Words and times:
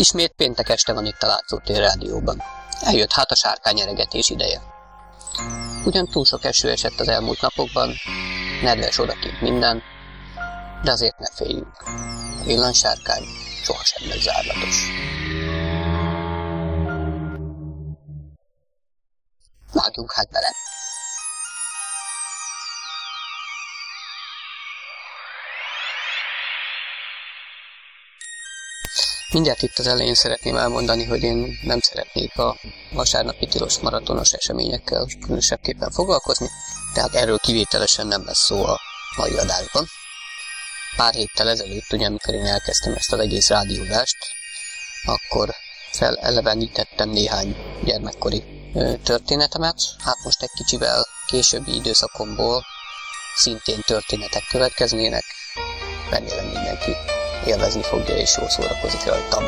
Ismét 0.00 0.32
péntek 0.36 0.68
este 0.68 0.92
van 0.92 1.06
itt 1.06 1.22
a 1.22 1.26
Látszótér 1.26 1.78
rádióban. 1.78 2.42
Eljött 2.80 3.12
hát 3.12 3.30
a 3.30 3.34
sárkány 3.34 3.80
eregetés 3.80 4.28
ideje. 4.28 4.60
Ugyan 5.84 6.06
túl 6.06 6.24
sok 6.24 6.44
eső 6.44 6.70
esett 6.70 7.00
az 7.00 7.08
elmúlt 7.08 7.40
napokban, 7.40 7.94
nedves 8.62 8.98
odakint 8.98 9.40
minden, 9.40 9.82
de 10.84 10.90
azért 10.90 11.18
ne 11.18 11.30
féljünk. 11.34 11.76
A 12.40 12.44
villansárkány 12.44 13.24
sohasem 13.62 14.08
lesz 14.08 14.22
zárlatos. 14.22 14.76
Vágjunk 19.72 20.12
hát 20.12 20.30
bele! 20.30 20.50
Mindjárt 29.32 29.62
itt 29.62 29.78
az 29.78 29.86
elején 29.86 30.14
szeretném 30.14 30.56
elmondani, 30.56 31.04
hogy 31.04 31.22
én 31.22 31.58
nem 31.62 31.80
szeretnék 31.80 32.38
a 32.38 32.56
vasárnapi 32.92 33.46
tilos 33.46 33.78
maratonos 33.78 34.32
eseményekkel 34.32 35.06
különösebbképpen 35.20 35.90
foglalkozni, 35.90 36.48
tehát 36.94 37.14
erről 37.14 37.38
kivételesen 37.38 38.06
nem 38.06 38.24
lesz 38.24 38.44
szó 38.44 38.64
a 38.64 38.80
mai 39.16 39.36
adásban. 39.36 39.86
Pár 40.96 41.14
héttel 41.14 41.48
ezelőtt, 41.48 41.92
ugye 41.92 42.06
amikor 42.06 42.34
én 42.34 42.46
elkezdtem 42.46 42.94
ezt 42.94 43.12
az 43.12 43.18
egész 43.18 43.48
rádiódást, 43.48 44.16
akkor 45.04 45.54
felelevenítettem 45.92 47.08
néhány 47.08 47.56
gyermekkori 47.84 48.44
történetemet, 49.02 49.76
hát 50.04 50.16
most 50.24 50.42
egy 50.42 50.52
kicsivel 50.54 51.06
későbbi 51.26 51.74
időszakomból 51.74 52.64
szintén 53.36 53.80
történetek 53.86 54.42
következnének, 54.48 55.24
remélem 56.10 56.46
mindenki 56.46 57.19
élvezni 57.46 57.82
fogja 57.82 58.14
és 58.14 58.36
jól 58.36 58.48
szórakozik 58.48 59.04
rajtam. 59.04 59.44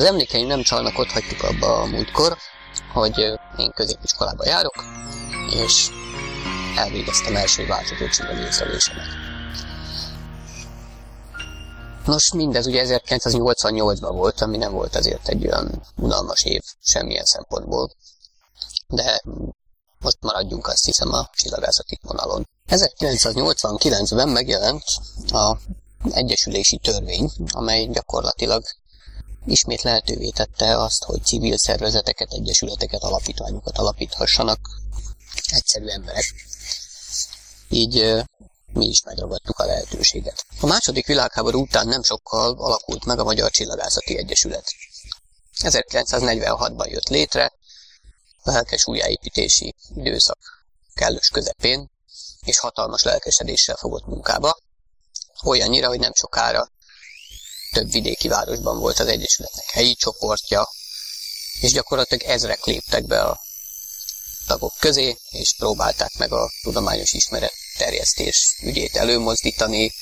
Az 0.00 0.06
emlékeim 0.06 0.46
nem 0.46 0.62
csalnak, 0.62 0.98
ott 0.98 1.10
hagytuk 1.10 1.42
abba 1.42 1.80
a 1.80 1.86
múltkor, 1.86 2.36
hogy 2.92 3.18
én 3.56 3.70
középiskolába 3.74 4.44
járok, 4.46 4.84
és 5.50 5.90
elvégeztem 6.76 7.36
első 7.36 7.66
változó 7.66 8.08
csillagészrelésemet. 8.08 9.06
Nos, 12.04 12.32
mindez 12.32 12.66
ugye 12.66 13.00
1988-ban 13.04 14.10
volt, 14.12 14.40
ami 14.40 14.56
nem 14.56 14.72
volt 14.72 14.96
azért 14.96 15.28
egy 15.28 15.46
olyan 15.46 15.82
unalmas 15.96 16.44
év 16.44 16.62
semmilyen 16.80 17.24
szempontból, 17.24 17.90
de 18.88 19.22
most 19.98 20.16
maradjunk 20.20 20.66
azt 20.66 20.84
hiszem 20.84 21.12
a 21.12 21.30
csillagászati 21.32 21.98
vonalon. 22.02 22.48
1989-ben 22.68 24.28
megjelent 24.28 24.84
a 25.28 25.56
Egyesülési 26.10 26.76
Törvény, 26.76 27.30
amely 27.52 27.86
gyakorlatilag 27.86 28.62
ismét 29.46 29.82
lehetővé 29.82 30.30
tette 30.30 30.78
azt, 30.78 31.04
hogy 31.04 31.24
civil 31.24 31.56
szervezeteket, 31.56 32.32
egyesületeket, 32.32 33.02
alapítványokat 33.02 33.78
alapíthassanak 33.78 34.58
egyszerű 35.50 35.86
emberek. 35.86 36.34
Így 37.68 38.24
mi 38.72 38.86
is 38.86 39.02
megragadtuk 39.02 39.58
a 39.58 39.64
lehetőséget. 39.64 40.44
A 40.60 40.66
második 40.66 41.06
világháború 41.06 41.60
után 41.60 41.88
nem 41.88 42.02
sokkal 42.02 42.54
alakult 42.58 43.04
meg 43.04 43.18
a 43.18 43.24
Magyar 43.24 43.50
Csillagászati 43.50 44.18
Egyesület. 44.18 44.64
1946-ban 45.58 46.90
jött 46.90 47.08
létre, 47.08 47.52
a 48.42 48.50
lelkes 48.50 48.86
újjáépítési 48.86 49.74
időszak 49.94 50.38
kellős 50.94 51.28
közepén, 51.28 51.90
és 52.40 52.58
hatalmas 52.58 53.02
lelkesedéssel 53.02 53.76
fogott 53.76 54.06
munkába, 54.06 54.56
olyannyira, 55.44 55.88
hogy 55.88 55.98
nem 55.98 56.14
sokára 56.14 56.70
több 57.72 57.90
vidéki 57.90 58.28
városban 58.28 58.78
volt 58.78 58.98
az 58.98 59.06
Egyesületnek 59.06 59.70
helyi 59.70 59.94
csoportja, 59.94 60.68
és 61.60 61.72
gyakorlatilag 61.72 62.22
ezrek 62.22 62.64
léptek 62.64 63.06
be 63.06 63.20
a 63.20 63.40
tagok 64.46 64.72
közé, 64.78 65.16
és 65.30 65.54
próbálták 65.58 66.12
meg 66.18 66.32
a 66.32 66.50
tudományos 66.62 67.12
ismeret 67.12 67.52
terjesztés 67.78 68.56
ügyét 68.62 68.96
előmozdítani, 68.96 69.92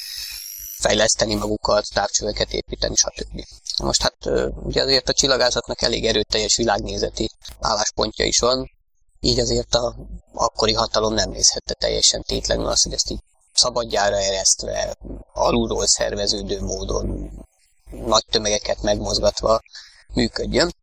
fejleszteni 0.79 1.35
magukat, 1.35 1.85
távcsöveket 1.95 2.53
építeni, 2.53 2.95
stb. 2.95 3.45
Most 3.83 4.03
hát 4.03 4.17
ugye 4.55 4.83
azért 4.83 5.09
a 5.09 5.13
csillagászatnak 5.13 5.83
elég 5.83 6.07
erőteljes 6.07 6.57
világnézeti 6.57 7.31
álláspontja 7.61 8.25
is 8.25 8.39
van, 8.39 8.71
így 9.21 9.39
azért 9.39 9.75
a 9.75 9.97
akkori 10.33 10.73
hatalom 10.73 11.15
nem 11.15 11.31
nézhette 11.31 11.75
teljesen 11.75 12.23
tétlenül 12.23 12.67
azt, 12.67 12.83
hogy 12.83 12.93
ezt 12.93 13.11
így 13.11 13.23
szabadjára 13.53 14.17
eresztve, 14.17 14.97
alulról 15.33 15.87
szerveződő 15.87 16.61
módon 16.61 17.31
nagy 17.91 18.25
tömegeket 18.31 18.83
megmozgatva 18.83 19.61
működjön. 20.15 20.75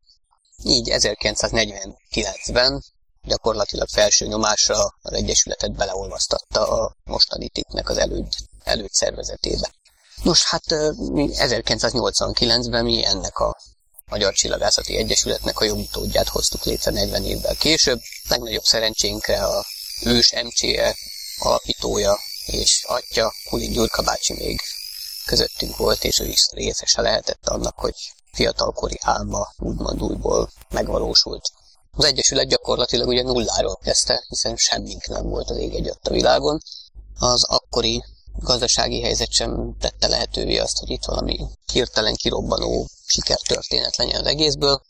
Így 0.63 0.89
1949-ben 0.91 2.83
gyakorlatilag 3.23 3.87
felső 3.87 4.25
nyomásra 4.25 4.95
az 5.01 5.13
Egyesületet 5.13 5.71
beleolvasztatta 5.71 6.67
a 6.67 6.95
mostani 7.03 7.49
tippnek 7.49 7.89
az 7.89 7.97
előd, 7.97 8.27
előd 8.63 8.91
szervezetébe. 8.91 9.73
Nos, 10.23 10.45
hát 10.45 10.63
1989-ben 10.67 12.85
mi 12.85 13.05
ennek 13.05 13.37
a 13.37 13.57
Magyar 14.05 14.33
Csillagászati 14.33 14.97
Egyesületnek 14.97 15.59
a 15.59 15.65
jogutódját 15.65 16.27
hoztuk 16.27 16.63
létre 16.63 16.91
40 16.91 17.25
évvel 17.25 17.55
később. 17.55 18.01
Legnagyobb 18.29 18.63
szerencsénkre 18.63 19.43
a 19.43 19.65
ős 20.03 20.33
MCE 20.43 20.95
alapítója 21.39 22.19
és 22.45 22.83
atya, 22.87 23.33
Kulik 23.49 23.71
Gyurka 23.71 24.01
bácsi 24.01 24.33
még 24.33 24.59
közöttünk 25.25 25.77
volt, 25.77 26.03
és 26.03 26.19
ő 26.19 26.25
is 26.25 26.47
részese 26.51 27.01
lehetett 27.01 27.47
annak, 27.47 27.79
hogy 27.79 27.95
fiatalkori 28.31 28.99
álma 29.01 29.47
úgymond 29.57 30.01
újból 30.01 30.49
megvalósult. 30.69 31.51
Az 31.91 32.05
Egyesület 32.05 32.47
gyakorlatilag 32.47 33.07
ugye 33.07 33.23
nulláról 33.23 33.79
kezdte, 33.83 34.23
hiszen 34.27 34.55
semmink 34.55 35.07
nem 35.07 35.29
volt 35.29 35.49
az 35.49 35.57
ég 35.57 35.93
a 36.03 36.09
világon. 36.09 36.59
Az 37.19 37.43
akkori 37.43 38.03
gazdasági 38.39 39.01
helyzet 39.01 39.31
sem 39.31 39.75
tette 39.79 40.07
lehetővé 40.07 40.57
azt, 40.57 40.77
hogy 40.77 40.89
itt 40.89 41.05
valami 41.05 41.39
hirtelen 41.71 42.15
kirobbanó 42.15 42.87
sikertörténet 43.05 43.95
legyen 43.95 44.19
az 44.19 44.27
egészből. 44.27 44.81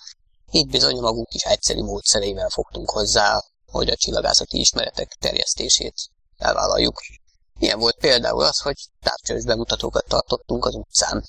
Így 0.52 0.68
bizony 0.68 1.00
magunk 1.00 1.34
is 1.34 1.44
egyszerű 1.44 1.82
módszereivel 1.82 2.50
fogtunk 2.50 2.90
hozzá, 2.90 3.44
hogy 3.72 3.90
a 3.90 3.96
csillagászati 3.96 4.60
ismeretek 4.60 5.16
terjesztését 5.20 6.10
elvállaljuk. 6.38 7.02
Ilyen 7.60 7.80
volt 7.80 7.96
például 8.00 8.44
az, 8.44 8.60
hogy 8.60 8.76
távcsős 9.02 9.44
bemutatókat 9.44 10.06
tartottunk 10.08 10.66
az 10.66 10.76
utcán. 10.76 11.26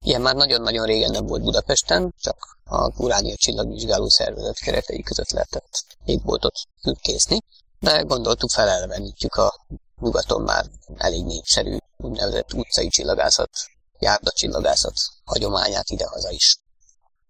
Ilyen 0.00 0.20
már 0.20 0.34
nagyon-nagyon 0.34 0.86
régen 0.86 1.10
nem 1.10 1.26
volt 1.26 1.42
Budapesten, 1.42 2.14
csak 2.20 2.58
a 2.64 3.02
Uránia 3.02 3.36
csillagvizsgáló 3.36 4.08
szervezet 4.08 4.58
keretei 4.58 5.02
között 5.02 5.30
lehetett 5.30 5.84
égboltot 6.04 6.54
készni, 7.00 7.38
de 7.78 8.00
gondoltuk 8.00 8.50
felelvenítjük 8.50 9.34
a 9.34 9.66
nyugaton 10.00 10.42
már 10.42 10.66
elég 10.96 11.24
népszerű 11.24 11.76
úgynevezett 11.96 12.52
utcai 12.52 12.88
csillagászat, 12.88 13.50
járda 13.98 14.30
csillagászat 14.30 14.94
hagyományát 15.24 15.90
idehaza 15.90 16.30
is. 16.30 16.58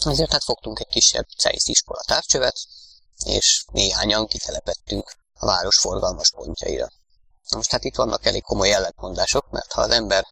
Ezért 0.05 0.33
hát 0.33 0.45
fogtunk 0.45 0.81
egy 0.81 0.87
kisebb 0.87 1.27
CEISZ 1.39 1.69
iskola 1.69 2.01
távcsövet, 2.07 2.57
és 3.25 3.65
néhányan 3.73 4.27
kitelepettünk 4.27 5.13
a 5.35 5.47
város 5.47 5.79
forgalmas 5.79 6.31
pontjaira. 6.31 6.89
Most 7.57 7.71
hát 7.71 7.85
itt 7.85 7.97
vannak 7.97 8.27
elég 8.27 8.43
komoly 8.43 8.73
ellentmondások, 8.73 9.51
mert 9.51 9.73
ha 9.73 9.81
az 9.81 9.91
ember 9.91 10.25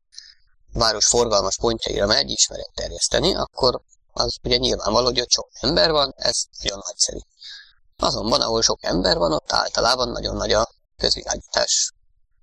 város 0.73 1.07
forgalmas 1.07 1.57
pontjaira 1.57 2.07
megy 2.07 2.31
ismeret 2.31 2.71
terjeszteni, 2.75 3.35
akkor 3.35 3.81
az 4.13 4.37
ugye 4.43 4.57
nyilvánvaló, 4.57 5.05
hogy 5.05 5.21
ott 5.21 5.31
sok 5.31 5.49
ember 5.61 5.91
van, 5.91 6.15
ez 6.17 6.43
nagyon 6.63 6.81
nagyszerű. 6.87 7.19
Azonban, 7.97 8.41
ahol 8.41 8.63
sok 8.63 8.85
ember 8.85 9.17
van, 9.17 9.33
ott 9.33 9.53
általában 9.53 10.09
nagyon 10.09 10.37
nagy 10.37 10.53
a 10.53 10.69
közvilágítás, 10.97 11.93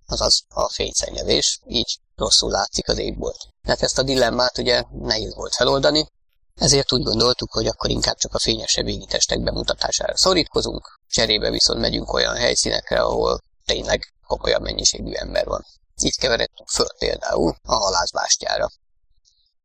azaz 0.07 0.43
a 0.49 0.69
fényszennyezés, 0.69 1.59
így 1.67 1.99
rosszul 2.15 2.51
látszik 2.51 2.89
az 2.89 2.97
égbolt. 2.97 3.37
Tehát 3.63 3.81
ezt 3.81 3.97
a 3.97 4.03
dilemmát 4.03 4.57
ugye 4.57 4.83
nehéz 4.91 5.35
volt 5.35 5.55
feloldani, 5.55 6.07
ezért 6.55 6.93
úgy 6.93 7.03
gondoltuk, 7.03 7.51
hogy 7.51 7.67
akkor 7.67 7.89
inkább 7.89 8.17
csak 8.17 8.33
a 8.33 8.39
fényesebb 8.39 8.87
égitestek 8.87 9.43
bemutatására 9.43 10.17
szorítkozunk, 10.17 10.99
cserébe 11.07 11.49
viszont 11.49 11.79
megyünk 11.79 12.13
olyan 12.13 12.35
helyszínekre, 12.35 13.01
ahol 13.01 13.39
tényleg 13.65 14.13
komolyabb 14.27 14.61
mennyiségű 14.61 15.11
ember 15.13 15.45
van. 15.45 15.65
Így 16.01 16.17
keveredtünk 16.17 16.69
föl 16.69 16.87
például 16.97 17.55
a 17.63 17.75
halászbástyára. 17.75 18.69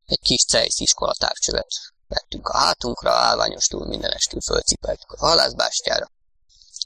Egy 0.07 0.21
kis 0.21 0.45
cejsz 0.45 0.81
iskola 0.81 1.15
távcsövet 1.19 1.69
vettünk 2.09 2.49
a 2.49 2.57
hátunkra, 2.57 3.12
állványostul 3.12 3.87
mindenestül 3.87 4.41
fölcipeltük 4.41 5.12
a 5.12 5.27
halászbástyára. 5.27 6.11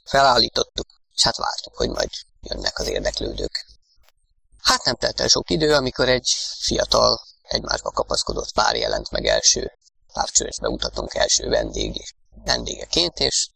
Felállítottuk, 0.05 0.87
és 1.13 1.23
hát 1.23 1.37
vártuk, 1.37 1.75
hogy 1.75 1.89
majd 1.89 2.09
jönnek 2.41 2.79
az 2.79 2.87
érdeklődők. 2.87 3.65
Hát 4.61 4.83
nem 4.83 4.95
telt 4.95 5.19
el 5.19 5.27
sok 5.27 5.49
idő, 5.49 5.73
amikor 5.73 6.09
egy 6.09 6.35
fiatal, 6.59 7.21
egymásba 7.41 7.91
kapaszkodott 7.91 8.51
pár 8.53 8.75
jelent 8.75 9.09
meg 9.09 9.25
első 9.25 9.71
távcsöves 10.13 10.59
beutatunk 10.59 11.13
első 11.13 11.49
vendég, 11.49 12.15
vendégeként, 12.43 13.19
és 13.19 13.49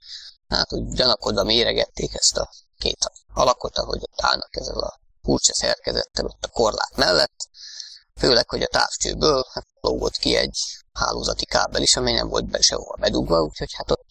hát 0.47 0.73
úgy 0.73 0.93
gyanakodva 0.93 1.43
méregették 1.43 2.13
ezt 2.13 2.37
a 2.37 2.49
két 2.77 3.11
alakot, 3.33 3.77
ahogy 3.77 4.01
ott 4.01 4.21
állnak 4.21 4.55
ezzel 4.55 4.79
a 4.79 4.99
furcsa 5.23 5.53
szerkezettel 5.53 6.25
ott 6.25 6.45
a 6.45 6.47
korlát 6.47 6.95
mellett, 6.95 7.49
főleg, 8.15 8.49
hogy 8.49 8.61
a 8.61 8.67
távcsőből 8.67 9.45
hát, 9.53 9.67
lógott 9.81 10.15
ki 10.15 10.35
egy 10.35 10.57
hálózati 10.93 11.45
kábel 11.45 11.81
is, 11.81 11.95
amely 11.95 12.13
nem 12.13 12.29
volt 12.29 12.45
be 12.45 12.61
sehova 12.61 12.95
bedugva, 12.99 13.41
úgyhogy 13.41 13.73
hát 13.73 13.91
ott 13.91 14.05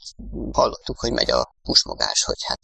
hallottuk, 0.52 0.98
hogy 0.98 1.12
megy 1.12 1.30
a 1.30 1.54
pusmogás, 1.62 2.22
hogy 2.24 2.42
hát 2.42 2.60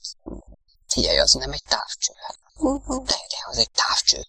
figyelj, 0.87 1.19
az 1.19 1.33
nem 1.33 1.53
egy 1.53 1.63
távcső. 1.69 2.13
Hát, 2.27 2.39
de, 2.87 3.03
de, 3.05 3.37
az 3.51 3.59
egy 3.59 3.71
távcső. 3.71 4.23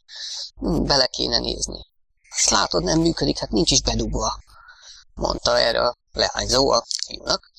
Bele 0.61 1.07
kéne 1.07 1.37
nézni. 1.37 1.85
Azt 2.35 2.49
látod, 2.49 2.83
nem 2.83 2.99
működik, 2.99 3.37
hát 3.37 3.49
nincs 3.49 3.71
is 3.71 3.81
bedugva, 3.81 4.43
mondta 5.13 5.59
erre 5.59 5.81
a 5.87 5.97
leányzó 6.11 6.69
a 6.69 6.83
fiúnak, 7.05 7.51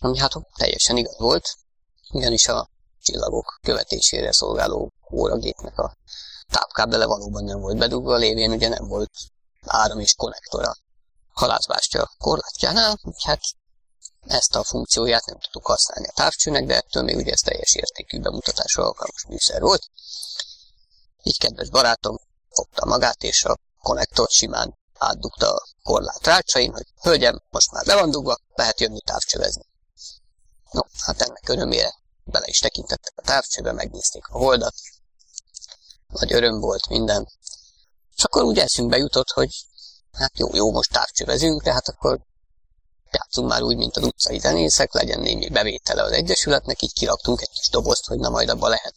ami 0.00 0.18
hát 0.18 0.32
teljesen 0.56 0.96
igaz 0.96 1.18
volt, 1.18 1.56
ugyanis 2.12 2.48
a 2.48 2.68
csillagok 3.04 3.58
követésére 3.62 4.32
szolgáló 4.32 4.92
óragépnek 5.10 5.78
a 5.78 5.96
tápkábele 6.52 7.06
valóban 7.06 7.44
nem 7.44 7.60
volt 7.60 7.78
bedugva, 7.78 8.16
lévén 8.16 8.50
ugye 8.50 8.68
nem 8.68 8.88
volt 8.88 9.10
áram 9.66 10.00
és 10.00 10.14
konnektora 10.14 10.74
halászbástya 11.32 12.10
korlátjánál, 12.18 12.98
hát 13.24 13.40
ezt 14.26 14.54
a 14.54 14.64
funkcióját 14.64 15.26
nem 15.26 15.38
tudtuk 15.38 15.66
használni 15.66 16.08
a 16.08 16.12
távcsőnek, 16.14 16.66
de 16.66 16.76
ettől 16.76 17.02
még 17.02 17.16
ugye 17.16 17.32
ez 17.32 17.40
teljes 17.40 17.74
értékű 17.74 18.20
bemutatásra 18.20 18.84
alkalmas 18.84 19.24
műszer 19.28 19.60
volt. 19.60 19.82
Így 21.22 21.38
kedves 21.38 21.70
barátom 21.70 22.20
fogta 22.50 22.84
magát, 22.84 23.22
és 23.22 23.44
a 23.44 23.58
konnektort 23.80 24.30
simán 24.30 24.78
átdugta 24.98 25.54
a 25.54 25.66
korlát 25.82 26.26
rácsain, 26.26 26.72
hogy 26.72 26.86
hölgyem, 27.00 27.42
most 27.50 27.70
már 27.70 27.84
be 27.84 27.94
van 27.94 28.10
dugva, 28.10 28.36
lehet 28.54 28.80
jönni 28.80 29.00
távcsövezni. 29.00 29.62
No, 30.70 30.80
hát 31.00 31.20
ennek 31.20 31.48
örömére 31.48 31.94
bele 32.24 32.46
is 32.46 32.58
tekintettek 32.58 33.12
a 33.16 33.22
távcsőbe, 33.22 33.72
megnézték 33.72 34.26
a 34.28 34.38
holdat, 34.38 34.74
nagy 36.06 36.32
öröm 36.32 36.60
volt 36.60 36.88
minden. 36.88 37.28
És 38.16 38.24
akkor 38.24 38.42
úgy 38.42 38.58
eszünkbe 38.58 38.96
jutott, 38.96 39.30
hogy 39.30 39.66
hát 40.12 40.38
jó, 40.38 40.54
jó, 40.54 40.70
most 40.70 40.92
távcsövezünk, 40.92 41.62
de 41.62 41.72
hát 41.72 41.88
akkor 41.88 42.20
játszunk 43.10 43.48
már 43.48 43.62
úgy, 43.62 43.76
mint 43.76 43.96
az 43.96 44.02
utcai 44.04 44.38
zenészek, 44.38 44.92
legyen 44.92 45.20
némi 45.20 45.48
bevétele 45.48 46.02
az 46.02 46.12
Egyesületnek, 46.12 46.82
így 46.82 46.92
kiraktunk 46.92 47.40
egy 47.40 47.50
kis 47.50 47.68
dobozt, 47.68 48.06
hogy 48.06 48.18
na 48.18 48.28
majd 48.28 48.48
abba 48.48 48.68
lehet 48.68 48.94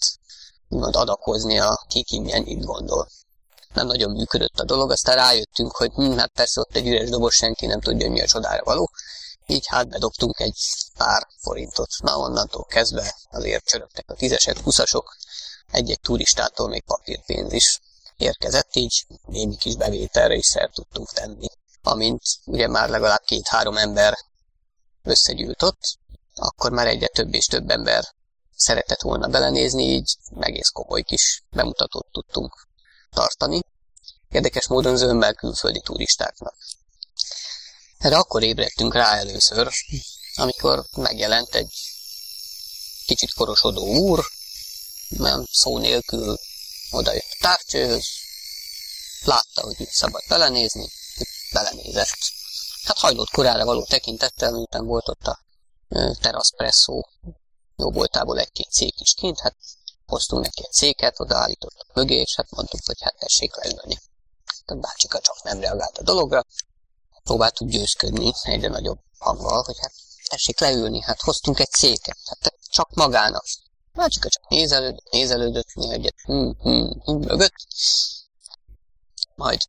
úgymond 0.70 0.96
adakozni 0.96 1.60
a 1.60 1.86
ki 1.88 2.04
ki 2.04 2.20
mennyit 2.20 2.66
gondol. 2.66 3.08
Nem 3.74 3.88
nagyon 3.88 4.12
működött 4.12 4.60
a 4.60 4.64
dolog, 4.64 4.92
aztán 4.92 5.16
rájöttünk, 5.16 5.76
hogy 5.76 5.92
hm, 5.94 6.18
hát 6.18 6.32
persze 6.34 6.60
ott 6.60 6.76
egy 6.76 6.88
üres 6.88 7.10
doboz 7.10 7.34
senki 7.34 7.66
nem 7.66 7.82
tudja, 7.82 8.10
mi 8.10 8.22
a 8.22 8.28
csodára 8.28 8.64
való, 8.64 8.90
így 9.46 9.66
hát 9.68 9.90
bedobtunk 9.90 10.40
egy 10.40 10.58
pár 10.98 11.28
forintot. 11.38 11.90
Na 12.02 12.18
onnantól 12.18 12.66
kezdve 12.66 13.16
azért 13.30 13.66
csörögtek 13.66 14.10
a 14.10 14.14
tízesek, 14.14 14.60
huszasok, 14.60 15.16
egy-egy 15.71 16.00
turistától 16.00 16.68
még 16.68 16.83
papírpénz 16.83 17.54
is 17.54 17.80
érkezett, 18.18 18.76
így 18.76 19.06
némi 19.26 19.56
kis 19.56 19.76
bevételre 19.76 20.36
is 20.36 20.45
szert 20.45 20.74
tudtunk 20.74 21.10
tenni. 21.12 21.48
Amint 21.81 22.21
ugye 22.45 22.68
már 22.68 22.90
legalább 22.90 23.21
két-három 23.26 23.78
ember 23.78 24.18
összegyűlt 25.04 25.64
akkor 26.36 26.71
már 26.71 26.88
egyre 26.88 27.07
több 27.07 27.33
és 27.33 27.45
több 27.45 27.69
ember 27.69 28.16
szeretett 28.56 29.02
volna 29.02 29.28
belenézni, 29.28 29.83
így 29.83 30.18
egész 30.40 30.69
komoly 30.69 31.02
kis 31.02 31.44
bemutatót 31.50 32.07
tudtunk 32.12 32.68
tartani. 33.10 33.60
Érdekes 34.30 34.68
módon 34.68 34.98
zömmel 34.98 35.33
külföldi 35.33 35.80
turistáknak. 35.80 36.56
Erre 37.98 38.18
akkor 38.18 38.44
ébredtünk 38.44 38.94
rá 38.94 39.18
először, 39.18 39.69
amikor 40.38 40.86
megjelent 40.92 41.56
egy 41.56 41.74
kicsit 43.06 43.34
korosodó 43.34 43.86
úr, 43.86 44.26
nem 45.08 45.46
szó 45.52 45.78
nélkül 45.78 46.38
odajött 46.92 47.32
a 47.32 47.38
távcsőhöz, 47.40 48.06
látta, 49.24 49.62
hogy 49.62 49.80
itt 49.80 49.90
szabad 49.90 50.22
belenézni, 50.28 50.90
belenézett. 51.52 52.18
Hát 52.84 52.98
hajlott 52.98 53.30
korára 53.30 53.66
való 53.66 53.84
tekintettel, 53.84 54.52
miután 54.52 54.86
volt 54.86 55.08
ott 55.08 55.26
a 55.28 55.40
teraszpresszó 56.22 57.10
jó 57.76 57.92
voltából 57.92 58.40
egy-két 58.40 58.72
szék 58.72 59.00
is 59.00 59.14
kint, 59.14 59.40
hát 59.40 59.56
hoztunk 60.06 60.44
neki 60.44 60.62
egy 60.64 60.72
széket, 60.72 61.20
odaállítottak 61.20 61.94
mögé, 61.94 62.16
és 62.16 62.36
hát 62.36 62.50
mondtuk, 62.50 62.80
hogy 62.86 63.02
hát 63.02 63.16
tessék 63.18 63.56
leülni. 63.56 63.98
Tehát 64.66 64.84
bácsika 64.84 65.20
csak 65.20 65.44
nem 65.44 65.60
reagált 65.60 65.98
a 65.98 66.04
dologra, 66.04 66.46
próbáltuk 67.24 67.70
győzködni 67.70 68.34
egyre 68.42 68.68
nagyobb 68.68 69.00
hanggal, 69.18 69.64
hogy 69.64 69.80
hát 69.80 69.94
tessék 70.28 70.60
leülni, 70.60 71.02
hát 71.02 71.22
hoztunk 71.22 71.60
egy 71.60 71.72
széket, 71.72 72.18
hát 72.26 72.54
csak 72.69 72.94
magának. 72.94 73.46
Mácsika 73.94 74.30
csak 74.30 74.50
nézelődött, 74.50 75.10
nézelődött, 75.12 75.74
néha 75.74 75.94
egyet 75.94 76.16
hm, 76.24 76.50
hm, 76.60 77.00
hm, 77.04 77.12
mögött, 77.12 77.56
majd 79.36 79.62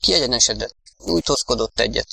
kiegyenesedett, 0.00 0.76
újtózkodott 0.98 1.80
egyet, 1.80 2.08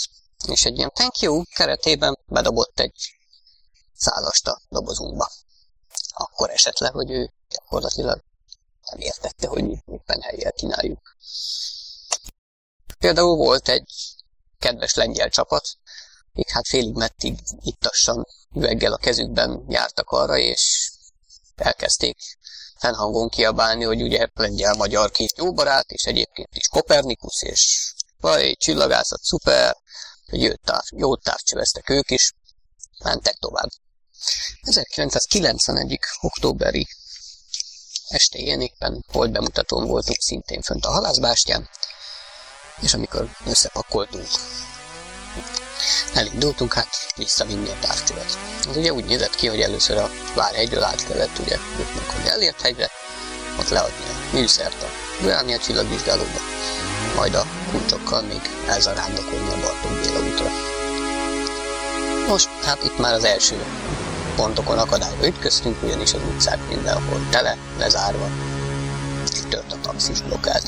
és 0.48 0.66
egy 0.66 0.78
ilyen 0.78 0.92
thank 0.94 1.20
you 1.20 1.44
keretében 1.56 2.18
bedobott 2.26 2.80
egy 2.80 3.16
szálast 3.94 4.48
a 4.48 4.62
dobozunkba. 4.70 5.32
Akkor 6.14 6.50
esett 6.50 6.78
le, 6.78 6.90
hogy 6.90 7.12
ő 7.12 7.34
gyakorlatilag 7.50 8.24
nem 8.90 9.00
értette, 9.00 9.48
hogy 9.48 9.64
mi 9.64 9.84
éppen 9.86 10.22
helyjel 10.22 10.52
kínáljuk. 10.52 11.16
Például 13.00 13.36
volt 13.36 13.68
egy 13.68 13.92
kedves 14.60 14.94
lengyel 14.94 15.30
csapat, 15.30 15.78
még 16.34 16.50
hát 16.50 16.68
félig 16.68 16.96
mettig 16.96 17.40
ittassan 17.62 18.28
üveggel 18.56 18.94
a 18.94 18.98
kezükben 18.98 19.66
jártak 19.68 20.10
arra, 20.10 20.38
és 20.38 20.92
elkezdték 21.56 22.18
fennhangon 22.78 23.30
kiabálni, 23.30 23.84
hogy 23.84 24.02
ugye 24.02 24.28
lengyel-magyar 24.34 25.12
két 25.12 25.38
jó 25.38 25.54
barát, 25.54 25.92
és 25.92 26.04
egyébként 26.04 26.56
is 26.56 26.68
Kopernikus, 26.68 27.42
és 27.42 27.94
vaj, 28.20 28.54
csillagászat, 28.54 29.22
szuper, 29.22 29.76
hogy 30.30 30.42
jót, 30.42 30.60
táv, 30.64 30.84
jót 30.96 31.24
távcsöveztek 31.24 31.90
ők 31.90 32.12
is, 32.12 32.34
mentek 33.04 33.36
tovább. 33.36 33.70
1991. 34.62 36.00
októberi 36.22 36.88
estéjén 38.08 38.62
éppen 38.62 39.06
volt 39.12 39.32
bemutatón 39.32 39.88
voltunk 39.88 40.22
szintén 40.22 40.62
fönt 40.62 40.86
a 40.86 40.92
halászbástyán, 40.92 41.70
és 42.82 42.94
amikor 42.94 43.30
összepakoltunk, 43.46 44.28
elindultunk 46.14 46.74
hát 46.74 46.98
visszavinni 47.16 47.70
a 47.70 47.80
távcsövet. 47.88 48.38
Az 48.70 48.78
ugye 48.78 48.94
úgy 48.94 49.06
nézett 49.06 49.36
ki, 49.36 49.48
hogy 49.48 49.62
először 49.62 49.98
a 49.98 50.10
Várhegyről 50.36 50.84
át 50.84 51.08
kellett 51.08 51.40
ugye 51.40 51.58
jutnunk, 51.78 52.10
hogy 52.10 52.26
elért 52.26 52.62
hegyre, 52.62 52.90
ott 53.60 53.70
leadni 53.70 54.06
a 54.10 54.36
műszert 54.36 54.84
a 54.84 54.88
Uránia 55.24 55.58
csillagvizsgálóba, 55.58 56.40
majd 57.16 57.34
a 57.34 57.46
kulcsokkal 57.72 58.22
még 58.22 58.42
elzarándokolni 58.68 59.52
a 59.52 59.60
Bartók 59.62 60.00
Béla 60.02 60.20
útra. 60.20 60.50
Most 62.28 62.50
hát 62.64 62.84
itt 62.84 62.98
már 62.98 63.14
az 63.14 63.24
első 63.24 63.66
pontokon 64.36 64.78
akadályba 64.78 65.28
ütköztünk, 65.28 65.84
ugyanis 65.84 66.14
az 66.14 66.22
utcák 66.34 66.68
mindenhol 66.68 67.28
tele, 67.30 67.58
lezárva. 67.78 68.30
Tört 69.50 69.72
a 69.74 69.80
taxis 69.82 70.22
blokkád. 70.22 70.64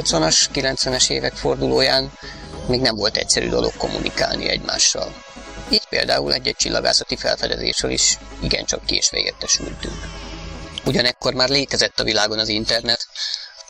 80-as, 0.00 0.48
90-es 0.52 1.10
évek 1.10 1.34
fordulóján 1.34 2.12
még 2.66 2.80
nem 2.80 2.94
volt 2.94 3.16
egyszerű 3.16 3.48
dolog 3.48 3.76
kommunikálni 3.76 4.48
egymással. 4.48 5.14
Így 5.70 5.86
például 5.88 6.32
egy-egy 6.32 6.56
csillagászati 6.56 7.16
felfedezésről 7.16 7.90
is 7.90 8.18
igencsak 8.42 8.84
késve 8.84 9.18
értesültünk. 9.18 9.94
Ugyanekkor 10.84 11.34
már 11.34 11.48
létezett 11.48 12.00
a 12.00 12.04
világon 12.04 12.38
az 12.38 12.48
internet, 12.48 13.06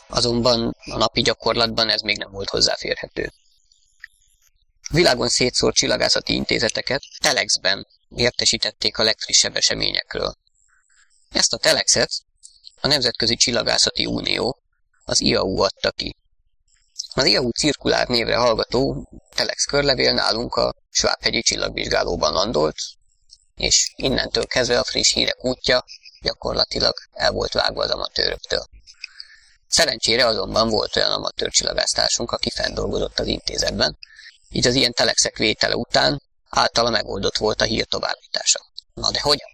azonban 0.07 0.75
a 0.85 0.97
napi 0.97 1.21
gyakorlatban 1.21 1.89
ez 1.89 2.01
még 2.01 2.17
nem 2.17 2.31
volt 2.31 2.49
hozzáférhető. 2.49 3.31
Világon 4.91 5.27
szétszórt 5.27 5.75
csillagászati 5.75 6.33
intézeteket 6.33 7.01
telexben 7.19 7.87
értesítették 8.15 8.97
a 8.97 9.03
legfrissebb 9.03 9.55
eseményekről. 9.55 10.35
Ezt 11.31 11.53
a 11.53 11.57
telexet 11.57 12.11
a 12.81 12.87
Nemzetközi 12.87 13.35
Csillagászati 13.35 14.05
Unió 14.05 14.61
az 15.03 15.21
IAU 15.21 15.61
adta 15.61 15.91
ki. 15.91 16.15
Az 17.13 17.25
IAU 17.25 17.49
cirkulár 17.49 18.07
névre 18.07 18.35
hallgató 18.35 19.09
Telex 19.35 19.65
körlevél 19.65 20.13
nálunk 20.13 20.55
a 20.55 20.73
Svábhegyi 20.89 21.41
csillagvizsgálóban 21.41 22.33
landolt, 22.33 22.75
és 23.55 23.93
innentől 23.95 24.45
kezdve 24.45 24.79
a 24.79 24.83
friss 24.83 25.13
hírek 25.13 25.45
útja 25.45 25.85
gyakorlatilag 26.21 26.93
el 27.11 27.31
volt 27.31 27.53
vágva 27.53 27.83
az 27.83 27.89
amatőröktől. 27.89 28.65
Szerencsére 29.67 30.25
azonban 30.25 30.69
volt 30.69 30.95
olyan 30.95 31.11
amatőr 31.11 31.49
csillagásztársunk, 31.49 32.31
aki 32.31 32.49
fenndolgozott 32.49 33.19
az 33.19 33.27
intézetben, 33.27 33.97
így 34.49 34.67
az 34.67 34.75
ilyen 34.75 34.93
telexek 34.93 35.37
vétele 35.37 35.75
után 35.75 36.21
általa 36.49 36.89
megoldott 36.89 37.37
volt 37.37 37.61
a 37.61 37.65
hír 37.65 37.85
továbbítása. 37.85 38.59
Na 38.93 39.11
de 39.11 39.19
hogyan? 39.21 39.49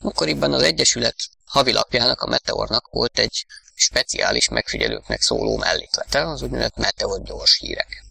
Akkoriban 0.00 0.52
az 0.52 0.62
Egyesület 0.62 1.16
havilapjának, 1.44 2.20
a 2.20 2.26
Meteornak 2.26 2.88
volt 2.90 3.18
egy 3.18 3.46
speciális 3.76 4.48
megfigyelőknek 4.48 5.20
szóló 5.20 5.56
melléklete, 5.56 6.28
az 6.28 6.42
úgynevezett 6.42 6.76
Meteor 6.76 7.22
gyors 7.22 7.58
hírek. 7.58 8.04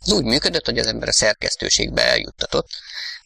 Ez 0.00 0.12
úgy 0.12 0.24
működött, 0.24 0.64
hogy 0.64 0.78
az 0.78 0.86
ember 0.86 1.08
a 1.08 1.12
szerkesztőségbe 1.12 2.02
eljuttatott 2.02 2.68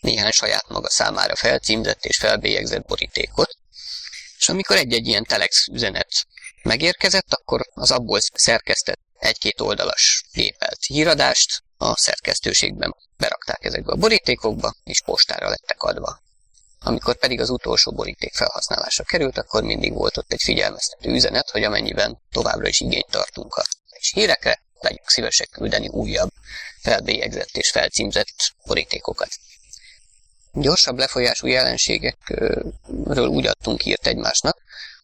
néhány 0.01 0.31
saját 0.31 0.69
maga 0.69 0.91
számára 0.91 1.37
felcímzett 1.37 2.05
és 2.05 2.17
felbélyegzett 2.17 2.87
borítékot, 2.87 3.57
és 4.39 4.49
amikor 4.49 4.77
egy-egy 4.77 5.07
ilyen 5.07 5.25
telex 5.25 5.67
üzenet 5.67 6.27
megérkezett, 6.63 7.33
akkor 7.33 7.69
az 7.75 7.91
abból 7.91 8.21
szerkesztett 8.35 9.01
egy-két 9.19 9.61
oldalas 9.61 10.25
gépelt 10.33 10.85
híradást 10.85 11.63
a 11.77 11.97
szerkesztőségben 11.97 12.95
berakták 13.17 13.65
ezekbe 13.65 13.93
a 13.93 13.97
borítékokba, 13.97 14.75
és 14.85 15.03
postára 15.03 15.49
lettek 15.49 15.83
adva. 15.83 16.23
Amikor 16.89 17.17
pedig 17.17 17.41
az 17.41 17.51
utolsó 17.51 17.93
boríték 17.93 18.35
felhasználásra 18.35 19.05
került, 19.05 19.39
akkor 19.39 19.63
mindig 19.63 19.93
volt 19.93 20.17
ott 20.17 20.33
egy 20.33 20.43
figyelmeztető 20.43 21.11
üzenet, 21.11 21.51
hogy 21.51 21.63
amennyiben 21.63 22.19
továbbra 22.31 22.69
is 22.69 22.81
igényt 22.81 23.11
tartunk 23.11 23.55
a 23.55 23.65
és 23.99 24.13
hírekre, 24.13 24.63
legyünk 24.81 25.09
szívesek 25.09 25.49
küldeni 25.51 25.89
újabb, 25.89 26.31
felbélyegzett 26.81 27.57
és 27.57 27.71
felcímzett 27.71 28.35
borítékokat. 28.67 29.29
Gyorsabb 30.53 30.99
lefolyású 30.99 31.47
jelenségekről 31.47 33.27
úgy 33.27 33.47
adtunk 33.47 33.81
hírt 33.81 34.07
egymásnak, 34.07 34.57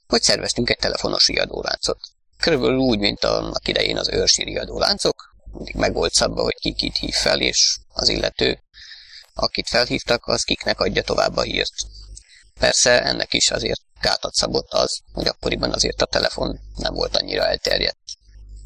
hogy 0.06 0.22
szerveztünk 0.22 0.70
egy 0.70 0.78
telefonos 0.78 1.26
riadóláncot. 1.26 1.98
Körülbelül 2.38 2.76
úgy, 2.76 2.98
mint 2.98 3.24
annak 3.24 3.68
idején 3.68 3.98
az 3.98 4.08
őrsi 4.08 4.44
riadóláncok, 4.44 5.34
mindig 5.52 5.74
meg 5.74 5.92
volt 5.92 6.12
szabva, 6.12 6.42
hogy 6.42 6.54
ki 6.60 6.72
kit 6.72 6.96
hív 6.96 7.14
fel, 7.14 7.40
és 7.40 7.76
az 7.92 8.08
illető 8.08 8.63
akit 9.34 9.68
felhívtak, 9.68 10.26
az 10.26 10.42
kiknek 10.42 10.80
adja 10.80 11.02
tovább 11.02 11.36
a 11.36 11.42
hírt. 11.42 11.74
Persze 12.60 13.02
ennek 13.02 13.32
is 13.32 13.50
azért 13.50 13.80
gátat 14.00 14.34
szabott 14.34 14.72
az, 14.72 15.00
hogy 15.12 15.26
akkoriban 15.26 15.72
azért 15.72 16.02
a 16.02 16.06
telefon 16.06 16.60
nem 16.76 16.94
volt 16.94 17.16
annyira 17.16 17.46
elterjedt. 17.46 17.98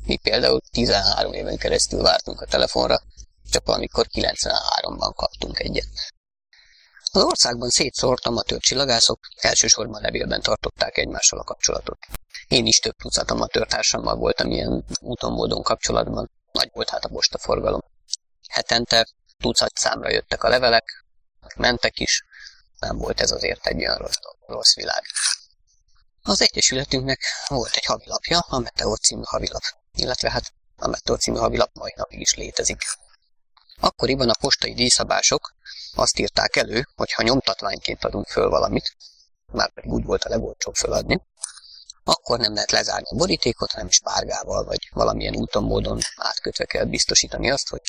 Mi 0.06 0.16
például 0.16 0.60
13 0.70 1.32
éven 1.32 1.56
keresztül 1.56 2.02
vártunk 2.02 2.40
a 2.40 2.46
telefonra, 2.46 3.00
csak 3.50 3.66
valamikor 3.66 4.06
93-ban 4.12 5.12
kaptunk 5.16 5.58
egyet. 5.58 5.88
Az 7.12 7.22
országban 7.22 7.68
szétszórt 7.68 8.26
amatőr 8.26 8.60
csillagászok 8.60 9.18
elsősorban 9.40 10.00
levélben 10.00 10.40
tartották 10.40 10.96
egymással 10.96 11.38
a 11.38 11.44
kapcsolatot. 11.44 11.98
Én 12.48 12.66
is 12.66 12.78
több 12.78 12.96
tucat 12.96 13.30
amatőrtársammal 13.30 14.16
voltam 14.16 14.50
ilyen 14.50 14.84
úton 15.00 15.32
módon 15.32 15.62
kapcsolatban, 15.62 16.30
nagy 16.52 16.70
volt 16.72 16.90
hát 16.90 17.04
a 17.04 17.08
postaforgalom. 17.08 17.80
Hetente 18.48 19.06
tucat 19.38 19.76
számra 19.76 20.10
jöttek 20.10 20.42
a 20.42 20.48
levelek, 20.48 21.04
mentek 21.56 21.98
is, 21.98 22.24
nem 22.78 22.96
volt 22.96 23.20
ez 23.20 23.30
azért 23.30 23.66
egy 23.66 23.78
olyan 23.78 23.96
rossz, 23.96 24.16
rossz 24.46 24.74
világ. 24.74 25.02
Az 26.22 26.42
Egyesületünknek 26.42 27.20
volt 27.48 27.74
egy 27.74 27.84
havilapja, 27.84 28.38
a 28.38 28.58
Meteor 28.58 28.98
című 28.98 29.22
havilap, 29.24 29.62
illetve 29.94 30.30
hát 30.30 30.52
a 30.76 30.88
Meteor 30.88 31.18
című 31.18 31.38
havilap 31.38 31.70
mai 31.74 31.92
napig 31.96 32.20
is 32.20 32.34
létezik. 32.34 32.82
Akkoriban 33.80 34.28
a 34.28 34.38
postai 34.40 34.74
díjszabások 34.74 35.54
azt 35.94 36.18
írták 36.18 36.56
elő, 36.56 36.88
hogy 36.96 37.12
ha 37.12 37.22
nyomtatványként 37.22 38.04
adunk 38.04 38.26
föl 38.26 38.48
valamit, 38.48 38.96
már 39.52 39.72
pedig 39.72 39.90
úgy 39.90 40.04
volt 40.04 40.24
a 40.24 40.28
legolcsóbb 40.28 40.74
föladni, 40.74 41.22
akkor 42.08 42.38
nem 42.38 42.54
lehet 42.54 42.70
lezárni 42.70 43.06
a 43.10 43.14
borítékot, 43.14 43.70
hanem 43.70 43.90
spárgával 43.90 44.64
vagy 44.64 44.88
valamilyen 44.92 45.36
úton, 45.36 45.62
módon 45.62 45.98
átkötve 46.16 46.64
kell 46.64 46.84
biztosítani 46.84 47.50
azt, 47.50 47.68
hogy 47.68 47.80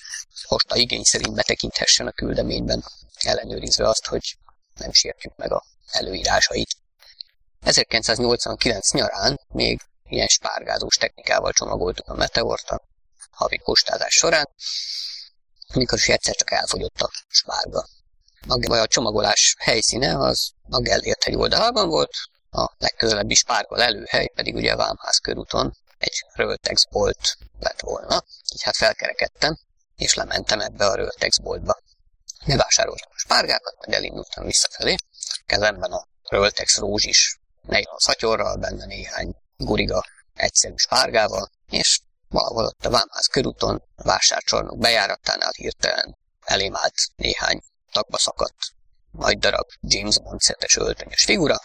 posta 0.47 0.75
igény 0.75 1.03
szerint 1.03 1.35
betekinthessen 1.35 2.07
a 2.07 2.11
küldeményben, 2.11 2.83
ellenőrizve 3.19 3.87
azt, 3.87 4.05
hogy 4.05 4.37
nem 4.75 4.91
sértjük 4.91 5.35
meg 5.35 5.51
a 5.51 5.63
előírásait. 5.91 6.75
1989 7.61 8.91
nyarán 8.91 9.39
még 9.47 9.81
ilyen 10.09 10.27
spárgázós 10.27 10.95
technikával 10.95 11.51
csomagoltuk 11.51 12.07
a 12.07 12.15
meteort 12.15 12.69
a 12.69 12.81
havi 13.31 13.57
postázás 13.63 14.13
során, 14.13 14.49
mikor 15.73 15.97
is 15.97 16.07
egyszer 16.07 16.35
csak 16.35 16.51
elfogyott 16.51 17.01
a 17.01 17.09
spárga. 17.27 17.87
A, 18.47 18.75
a 18.75 18.87
csomagolás 18.87 19.55
helyszíne 19.59 20.17
az 20.17 20.51
a 20.69 20.79
Gellért 20.79 21.23
hegy 21.23 21.35
oldalában 21.35 21.89
volt, 21.89 22.11
a 22.51 22.73
legközelebbi 22.77 23.33
spárga 23.33 23.75
lelőhely 23.75 24.27
pedig 24.35 24.55
ugye 24.55 24.71
a 24.71 24.77
Vámház 24.77 25.17
körúton 25.17 25.77
egy 25.97 26.25
Röltex 26.33 26.85
bolt 26.85 27.37
lett 27.59 27.79
volna, 27.79 28.23
így 28.53 28.63
hát 28.63 28.75
felkerekedtem, 28.75 29.57
és 29.95 30.13
lementem 30.13 30.59
ebbe 30.59 30.85
a 30.85 30.95
Röltex 30.95 31.37
boltba. 31.37 31.77
Bevásároltam 32.45 33.09
a 33.13 33.19
spárgákat, 33.19 33.75
majd 33.77 33.93
elindultam 33.93 34.45
visszafelé, 34.45 34.95
kezemben 35.45 35.91
a 35.91 36.07
Röltex 36.29 36.77
rózsis 36.77 37.39
nejlon 37.61 37.97
szatyorral, 37.97 38.55
benne 38.55 38.85
néhány 38.85 39.35
guriga 39.57 40.03
egyszerű 40.33 40.73
spárgával, 40.75 41.49
és 41.69 41.99
valahol 42.29 42.65
ott 42.65 42.85
a 42.85 42.89
Vámház 42.89 43.25
körúton, 43.25 43.83
a 43.95 44.03
vásárcsarnok 44.03 44.77
bejáratánál 44.77 45.51
hirtelen 45.55 46.17
elém 46.45 46.75
állt 46.75 46.95
néhány 47.15 47.61
tagba 47.91 48.17
szakadt 48.17 48.73
nagy 49.11 49.37
darab 49.37 49.67
James 49.81 50.19
Bond 50.19 50.39
szetes 50.39 50.75
öltönyös 50.75 51.23
figura, 51.23 51.55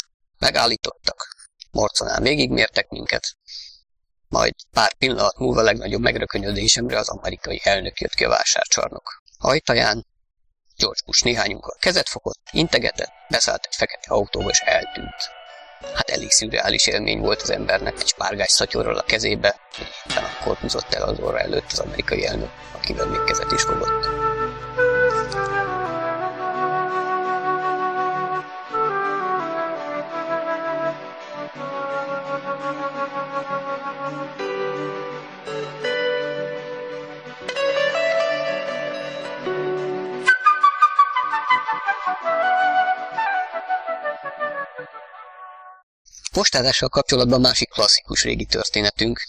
megállítottak, 0.45 1.37
morconán 1.71 2.23
végigmértek 2.23 2.89
minket, 2.89 3.37
majd 4.29 4.55
pár 4.71 4.95
pillanat 4.95 5.39
múlva 5.39 5.63
legnagyobb 5.63 6.01
megrökönyödésemre 6.01 6.99
az 6.99 7.09
amerikai 7.09 7.61
elnök 7.65 8.01
jött 8.01 8.15
ki 8.15 8.25
a 8.25 8.29
vásárcsarnok 8.29 9.23
ajtaján, 9.39 10.07
George 10.77 11.01
Bush 11.07 11.25
néhányunkkal 11.25 11.77
kezet 11.81 12.09
fogott, 12.09 12.41
integetett, 12.51 13.13
beszállt 13.29 13.67
egy 13.67 13.75
fekete 13.75 14.15
autóba 14.15 14.49
és 14.49 14.59
eltűnt. 14.59 15.31
Hát 15.95 16.11
elég 16.11 16.31
szürreális 16.31 16.87
élmény 16.87 17.21
volt 17.21 17.43
az 17.43 17.51
embernek 17.51 18.01
egy 18.01 18.07
spárgás 18.07 18.51
szatyorral 18.51 18.97
a 18.97 19.03
kezébe, 19.03 19.61
éppen 19.79 20.25
akkor 20.25 20.57
húzott 20.57 20.95
el 20.95 21.03
az 21.03 21.19
orra 21.19 21.39
előtt 21.39 21.73
az 21.73 21.79
amerikai 21.79 22.27
elnök, 22.27 22.51
akivel 22.73 23.07
még 23.07 23.25
kezet 23.25 23.53
is 23.53 23.63
fogott. 23.63 24.24
Postázással 46.35 46.88
kapcsolatban 46.88 47.41
másik 47.41 47.69
klasszikus 47.69 48.23
régi 48.23 48.45
történetünk 48.45 49.21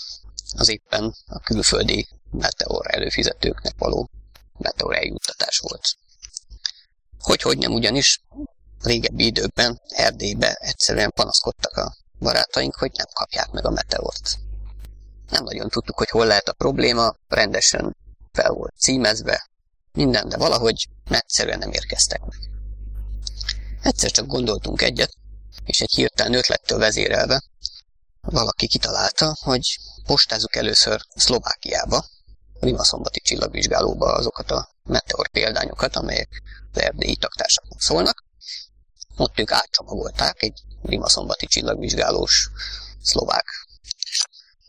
az 0.57 0.69
éppen 0.69 1.15
a 1.25 1.39
külföldi 1.39 2.07
meteor 2.31 2.85
előfizetőknek 2.93 3.73
való 3.77 4.09
meteor 4.57 4.95
eljuttatás 4.95 5.57
volt. 5.57 5.97
Hogy-hogy 7.19 7.57
nem 7.57 7.73
ugyanis 7.73 8.21
régebbi 8.81 9.25
időkben 9.25 9.81
Erdélybe 9.87 10.53
egyszerűen 10.53 11.11
panaszkodtak 11.15 11.77
a 11.77 11.95
barátaink, 12.19 12.75
hogy 12.75 12.91
nem 12.97 13.07
kapják 13.13 13.51
meg 13.51 13.65
a 13.65 13.71
meteort. 13.71 14.37
Nem 15.29 15.43
nagyon 15.43 15.69
tudtuk, 15.69 15.97
hogy 15.97 16.09
hol 16.09 16.25
lehet 16.25 16.49
a 16.49 16.53
probléma, 16.53 17.15
rendesen 17.27 17.95
fel 18.31 18.51
volt 18.51 18.73
címezve, 18.77 19.49
minden, 19.91 20.29
de 20.29 20.37
valahogy 20.37 20.87
egyszerűen 21.09 21.59
nem 21.59 21.71
érkeztek 21.71 22.21
meg. 22.21 22.37
Egyszer 23.81 24.11
csak 24.11 24.25
gondoltunk 24.27 24.81
egyet, 24.81 25.13
és 25.63 25.81
egy 25.81 25.91
hirtelen 25.91 26.33
ötlettől 26.33 26.77
vezérelve 26.77 27.43
valaki 28.21 28.67
kitalálta, 28.67 29.37
hogy 29.39 29.77
postázzuk 30.05 30.55
először 30.55 31.01
Szlovákiába, 31.15 32.05
Rimaszombati 32.59 33.19
csillagvizsgálóba 33.19 34.13
azokat 34.13 34.51
a 34.51 34.69
meteor 34.83 35.29
példányokat, 35.29 35.95
amelyek 35.95 36.29
az 36.73 36.81
erdélyi 36.81 37.15
taktársaknak 37.15 37.81
szólnak. 37.81 38.23
Ott 39.17 39.39
ők 39.39 39.51
átcsomagolták 39.51 40.41
egy 40.41 40.61
Rimaszombati 40.83 41.45
csillagvizsgálós 41.45 42.49
szlovák 43.01 43.45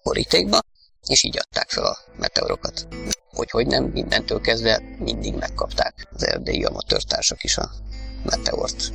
borítékba, 0.02 0.60
és 1.06 1.22
így 1.22 1.38
adták 1.38 1.70
fel 1.70 1.84
a 1.84 1.98
meteorokat. 2.16 2.86
Hogy, 3.36 3.50
hogy 3.50 3.66
nem, 3.66 3.84
mindentől 3.84 4.40
kezdve 4.40 4.82
mindig 4.98 5.34
megkapták 5.34 6.08
az 6.12 6.26
erdélyi 6.26 6.64
amatőrtársak 6.64 7.44
is 7.44 7.56
a 7.56 7.70
meteort. 8.24 8.92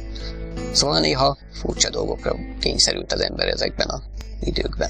Szóval 0.71 0.99
néha 0.99 1.38
furcsa 1.54 1.89
dolgokra 1.89 2.36
kényszerült 2.60 3.12
az 3.12 3.21
ember 3.21 3.47
ezekben 3.47 3.89
az 3.89 4.01
időkben. 4.39 4.89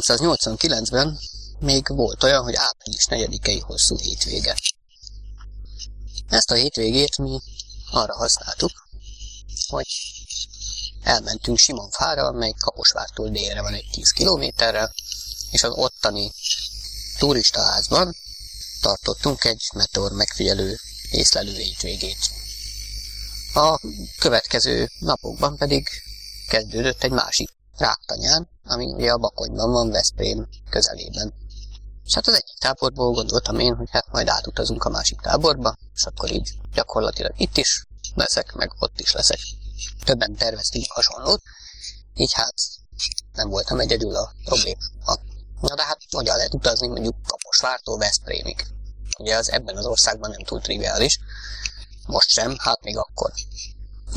1989-ben 0.00 1.18
még 1.58 1.88
volt 1.88 2.22
olyan, 2.22 2.42
hogy 2.42 2.54
április 2.54 3.06
4-i 3.10 3.62
hosszú 3.64 3.98
hétvége. 3.98 4.56
Ezt 6.28 6.50
a 6.50 6.54
hétvégét 6.54 7.18
mi 7.18 7.40
arra 7.90 8.14
használtuk, 8.14 8.70
hogy 9.68 9.86
elmentünk 11.02 11.58
Simonfára, 11.58 12.26
amely 12.26 12.52
Kaposvártól 12.58 13.28
délre 13.28 13.62
van 13.62 13.74
egy 13.74 13.88
10 13.92 14.10
kilométerrel, 14.10 14.94
és 15.50 15.62
az 15.62 15.72
ottani 15.74 16.32
turistaházban 17.18 18.16
tartottunk 18.80 19.44
egy 19.44 19.62
meteor 19.74 20.12
megfigyelő 20.12 20.78
észlelő 21.10 21.56
hétvégét. 21.56 22.30
A 23.54 23.80
következő 24.18 24.90
napokban 24.98 25.56
pedig 25.56 25.88
kezdődött 26.48 27.02
egy 27.02 27.10
másik 27.10 27.57
ráktanyán, 27.78 28.48
ami 28.64 28.84
ugye 28.84 29.10
a 29.10 29.18
Bakonyban 29.18 29.70
van, 29.70 29.90
Veszprém 29.90 30.48
közelében. 30.70 31.34
És 32.04 32.14
hát 32.14 32.26
az 32.26 32.34
egyik 32.34 32.58
táborból 32.58 33.12
gondoltam 33.12 33.58
én, 33.58 33.74
hogy 33.74 33.90
hát 33.90 34.12
majd 34.12 34.28
átutazunk 34.28 34.84
a 34.84 34.88
másik 34.88 35.20
táborba, 35.20 35.76
és 35.94 36.04
akkor 36.04 36.32
így 36.32 36.50
gyakorlatilag 36.72 37.32
itt 37.36 37.56
is 37.56 37.86
leszek, 38.14 38.52
meg 38.52 38.72
ott 38.78 39.00
is 39.00 39.12
leszek. 39.12 39.38
Többen 40.04 40.34
terveztünk 40.34 40.84
hasonlót, 40.88 41.42
így 42.14 42.32
hát 42.32 42.54
nem 43.32 43.48
voltam 43.48 43.80
egyedül 43.80 44.16
a 44.16 44.32
probléma. 44.44 44.80
Na 45.60 45.74
de 45.74 45.84
hát 45.84 45.98
hogyan 46.10 46.36
lehet 46.36 46.54
utazni 46.54 46.86
mondjuk 46.86 47.16
Kaposvártól 47.26 47.98
Veszprémig? 47.98 48.66
Ugye 49.18 49.36
az 49.36 49.50
ebben 49.50 49.76
az 49.76 49.86
országban 49.86 50.30
nem 50.30 50.44
túl 50.44 50.60
triviális. 50.60 51.18
Most 52.06 52.28
sem, 52.28 52.56
hát 52.58 52.82
még 52.82 52.96
akkor. 52.96 53.32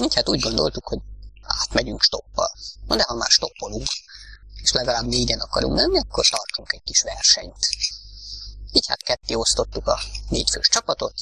Így 0.03 0.15
hát 0.15 0.29
úgy 0.29 0.39
gondoltuk, 0.39 0.87
hogy 0.87 0.99
átmegyünk 1.43 2.01
stoppal. 2.01 2.51
Na 2.87 2.95
de 2.95 3.03
ha 3.03 3.13
már 3.13 3.29
stoppolunk, 3.29 3.87
és 4.61 4.71
legalább 4.71 5.05
négyen 5.05 5.39
akarunk 5.39 5.75
menni, 5.75 5.99
akkor 5.99 6.27
tartunk 6.27 6.73
egy 6.73 6.83
kis 6.83 7.01
versenyt. 7.01 7.67
Így 8.71 8.87
hát 8.87 9.03
ketté 9.03 9.33
osztottuk 9.33 9.87
a 9.87 9.99
négyfős 10.29 10.67
csapatot. 10.67 11.13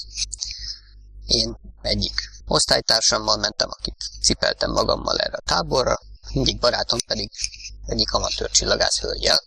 Én 1.25 1.58
egyik 1.82 2.13
osztálytársammal 2.47 3.38
mentem, 3.38 3.69
akit 3.71 3.97
cipeltem 4.21 4.71
magammal 4.71 5.17
erre 5.17 5.38
a 5.38 5.41
táborra, 5.45 5.99
egyik 6.34 6.60
barátom 6.60 6.99
pedig 7.08 7.32
egyik 7.86 8.13
amatőr 8.13 8.49
csillagász 8.49 8.99
hölgyel. 8.99 9.41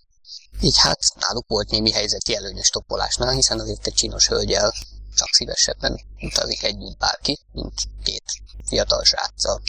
Így 0.61 0.79
hát 0.79 0.99
náluk 1.19 1.49
volt 1.49 1.71
némi 1.71 1.93
helyzeti 1.93 2.35
előnyös 2.37 2.69
toppolásnál, 2.69 3.33
hiszen 3.33 3.61
azért 3.61 3.87
egy 3.87 3.95
csinos 3.95 4.29
hölgyel 4.29 4.73
csak 5.15 5.29
szívesebben 5.33 6.01
utazik 6.21 6.63
együtt 6.63 6.99
bárki, 6.99 7.39
mint 7.53 7.83
két 8.05 8.25
fiatal 8.65 9.05
sráccal. 9.05 9.63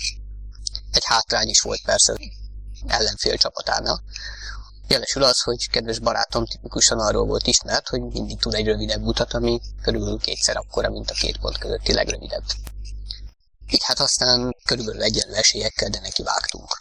Egy 0.93 1.05
hátrány 1.05 1.47
is 1.47 1.61
volt 1.61 1.81
persze 1.85 2.15
ellenfél 2.87 3.37
csapatánál. 3.37 4.03
Jelesül 4.87 5.23
az, 5.23 5.41
hogy 5.41 5.69
kedves 5.69 5.99
barátom 5.99 6.45
tipikusan 6.45 6.99
arról 6.99 7.25
volt 7.25 7.47
ismert, 7.47 7.87
hogy 7.87 8.01
mindig 8.01 8.39
tud 8.39 8.53
egy 8.53 8.65
rövidebb 8.65 9.01
utat, 9.01 9.33
ami 9.33 9.61
körülbelül 9.81 10.19
kétszer 10.19 10.57
akkora, 10.57 10.89
mint 10.89 11.09
a 11.09 11.13
két 11.13 11.37
pont 11.37 11.57
közötti 11.57 11.93
legrövidebb. 11.93 12.43
Így 13.69 13.83
hát 13.83 13.99
aztán 13.99 14.55
körülbelül 14.65 15.01
egyenlő 15.01 15.33
esélyekkel, 15.33 15.89
de 15.89 15.99
neki 15.99 16.23
vágtunk. 16.23 16.77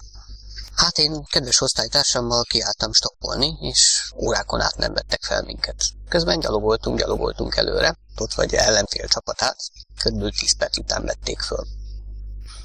Hát 0.75 0.99
én 0.99 1.25
kedves 1.25 1.61
osztálytársammal 1.61 2.43
kiálltam 2.43 2.93
stoppolni, 2.93 3.57
és 3.61 4.13
órákon 4.17 4.61
át 4.61 4.77
nem 4.77 4.93
vettek 4.93 5.23
fel 5.23 5.43
minket. 5.43 5.85
Közben 6.09 6.41
gyalogoltunk, 6.41 6.99
gyalogoltunk 6.99 7.57
előre, 7.57 7.99
ott 8.17 8.35
vagy 8.35 8.55
ellenfél 8.55 9.09
csapatát, 9.09 9.57
körülbelül 10.03 10.33
10 10.33 10.57
perc 10.57 10.79
után 10.79 11.05
vették 11.05 11.41
föl. 11.41 11.67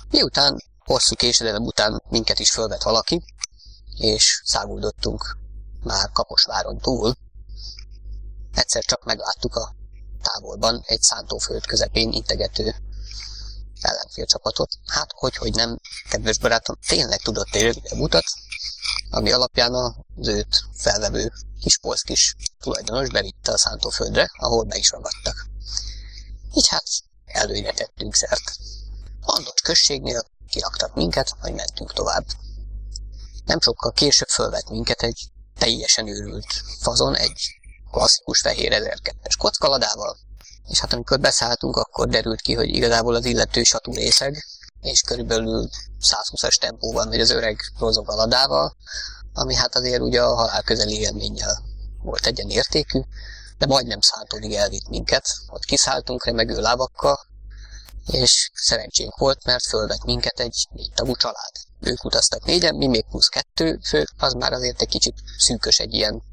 Miután 0.10 0.62
hosszú 0.88 1.16
késedelem 1.16 1.64
után 1.64 2.04
minket 2.10 2.40
is 2.40 2.52
fölvett 2.52 2.82
valaki, 2.82 3.24
és 3.98 4.42
száguldottunk 4.46 5.38
már 5.84 6.12
Kaposváron 6.12 6.78
túl, 6.78 7.16
egyszer 8.54 8.84
csak 8.84 9.04
megláttuk 9.04 9.56
a 9.56 9.76
távolban 10.22 10.82
egy 10.86 11.02
szántóföld 11.02 11.66
közepén 11.66 12.12
integető 12.12 12.76
ellenfélcsapatot. 13.82 14.70
Hát, 14.86 15.12
hogy, 15.16 15.36
hogy 15.36 15.54
nem, 15.54 15.80
kedves 16.10 16.38
barátom, 16.38 16.76
tényleg 16.88 17.22
tudott 17.22 17.56
egy 17.56 17.62
rövidebb 17.62 18.00
utat, 18.00 18.26
ami 19.10 19.32
alapján 19.32 19.74
az 19.74 20.28
őt 20.28 20.64
felvevő 20.74 21.32
kispolszkis 21.60 22.36
tulajdonos 22.60 23.10
bevitte 23.10 23.52
a 23.52 23.58
szántóföldre, 23.58 24.30
ahol 24.38 24.64
be 24.64 24.78
is 24.78 24.92
ragadtak. 24.92 25.46
Így 26.54 26.68
hát 26.68 26.88
előre 27.26 27.72
tettünk 27.72 28.16
szert. 28.16 28.58
Andocs 29.22 29.62
községnél 29.62 30.24
kiraktak 30.50 30.96
minket, 30.96 31.36
majd 31.42 31.56
mentünk 31.56 31.94
tovább. 31.94 32.26
Nem 33.46 33.60
sokkal 33.60 33.92
később 33.92 34.28
fölvett 34.28 34.70
minket 34.70 35.02
egy 35.02 35.32
teljesen 35.58 36.08
őrült 36.08 36.64
fazon, 36.80 37.16
egy 37.16 37.60
klasszikus 37.92 38.40
fehér 38.40 38.72
1002-es 38.74 39.34
kockaladával, 39.38 40.18
és 40.68 40.80
hát 40.80 40.94
amikor 40.94 41.20
beszálltunk, 41.20 41.76
akkor 41.76 42.08
derült 42.08 42.42
ki, 42.42 42.54
hogy 42.54 42.70
igazából 42.70 43.16
az 43.16 43.26
illető 43.26 43.64
satú 43.64 43.92
és 44.82 45.02
körülbelül 45.02 45.70
120-as 46.02 46.56
tempóval 46.56 47.06
megy 47.06 47.20
az 47.20 47.30
öreg 47.30 47.60
rozog 47.80 48.06
ami 49.34 49.56
hát 49.56 49.76
azért 49.76 50.02
ugye 50.02 50.22
a 50.22 50.36
halál 50.36 50.62
közeli 50.62 51.00
élménnyel 51.00 51.64
volt 52.02 52.26
egyenértékű, 52.26 53.00
de 53.58 53.66
majdnem 53.66 54.02
szántódig 54.02 54.54
elvitt 54.54 54.90
minket. 54.90 55.26
Ott 55.48 55.66
kiszálltunk 55.66 56.26
remegő 56.26 56.62
lábakkal, 56.62 57.27
és 58.12 58.52
szerencsénk 58.54 59.18
volt, 59.18 59.46
mert 59.46 59.64
fölvett 59.64 60.04
minket 60.04 60.40
egy 60.40 60.68
négy 60.72 60.92
tagú 60.96 61.16
család. 61.16 61.52
Ők 61.80 62.04
utaztak 62.04 62.46
négyen, 62.46 62.76
mi 62.76 62.88
még 62.88 63.06
plusz 63.10 63.28
kettő 63.28 63.80
fő, 63.84 64.06
az 64.18 64.34
már 64.34 64.54
azért 64.54 64.82
egy 64.82 64.88
kicsit 64.88 65.16
szűkös 65.38 65.80
egy 65.80 65.94
ilyen 65.94 66.24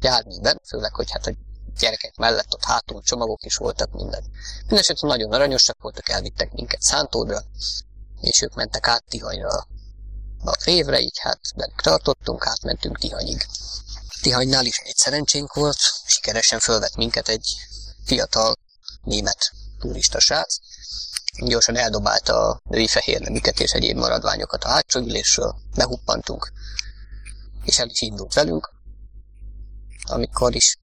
járműben, 0.00 0.60
főleg, 0.66 0.94
hogy 0.94 1.10
hát 1.10 1.26
a 1.26 1.34
gyerekek 1.78 2.16
mellett 2.16 2.54
ott 2.54 2.64
hátul 2.64 3.02
csomagok 3.02 3.44
is 3.44 3.56
voltak 3.56 3.92
minden. 3.92 4.24
Mindenesetre 4.60 5.08
nagyon 5.08 5.32
aranyosak 5.32 5.82
voltak, 5.82 6.08
elvittek 6.08 6.52
minket 6.52 6.82
Szántódra, 6.82 7.42
és 8.20 8.42
ők 8.42 8.54
mentek 8.54 8.86
át 8.86 9.04
Tihanyra 9.08 9.66
a 10.44 10.56
révre, 10.64 11.00
így 11.00 11.18
hát 11.18 11.40
velük 11.54 11.80
tartottunk, 11.80 12.46
átmentünk 12.46 12.98
Tihanyig. 12.98 13.46
Tihanynál 14.20 14.66
is 14.66 14.78
egy 14.78 14.96
szerencsénk 14.96 15.54
volt, 15.54 15.78
sikeresen 16.06 16.58
fölvett 16.58 16.96
minket 16.96 17.28
egy 17.28 17.56
fiatal 18.04 18.54
német 19.02 19.52
turista 19.78 20.20
srác, 20.20 20.56
gyorsan 21.46 21.76
eldobálta 21.76 22.48
a 22.48 22.60
női 22.62 22.86
fehérnemüket 22.86 23.60
és 23.60 23.72
egyéb 23.72 23.96
maradványokat 23.96 24.64
a 24.64 24.68
hátsó 24.68 25.00
ülésről, 25.00 25.56
behuppantunk, 25.74 26.52
és 27.64 27.78
el 27.78 27.88
is 27.88 28.00
indult 28.00 28.34
velünk, 28.34 28.70
amikor 30.06 30.54
is 30.54 30.78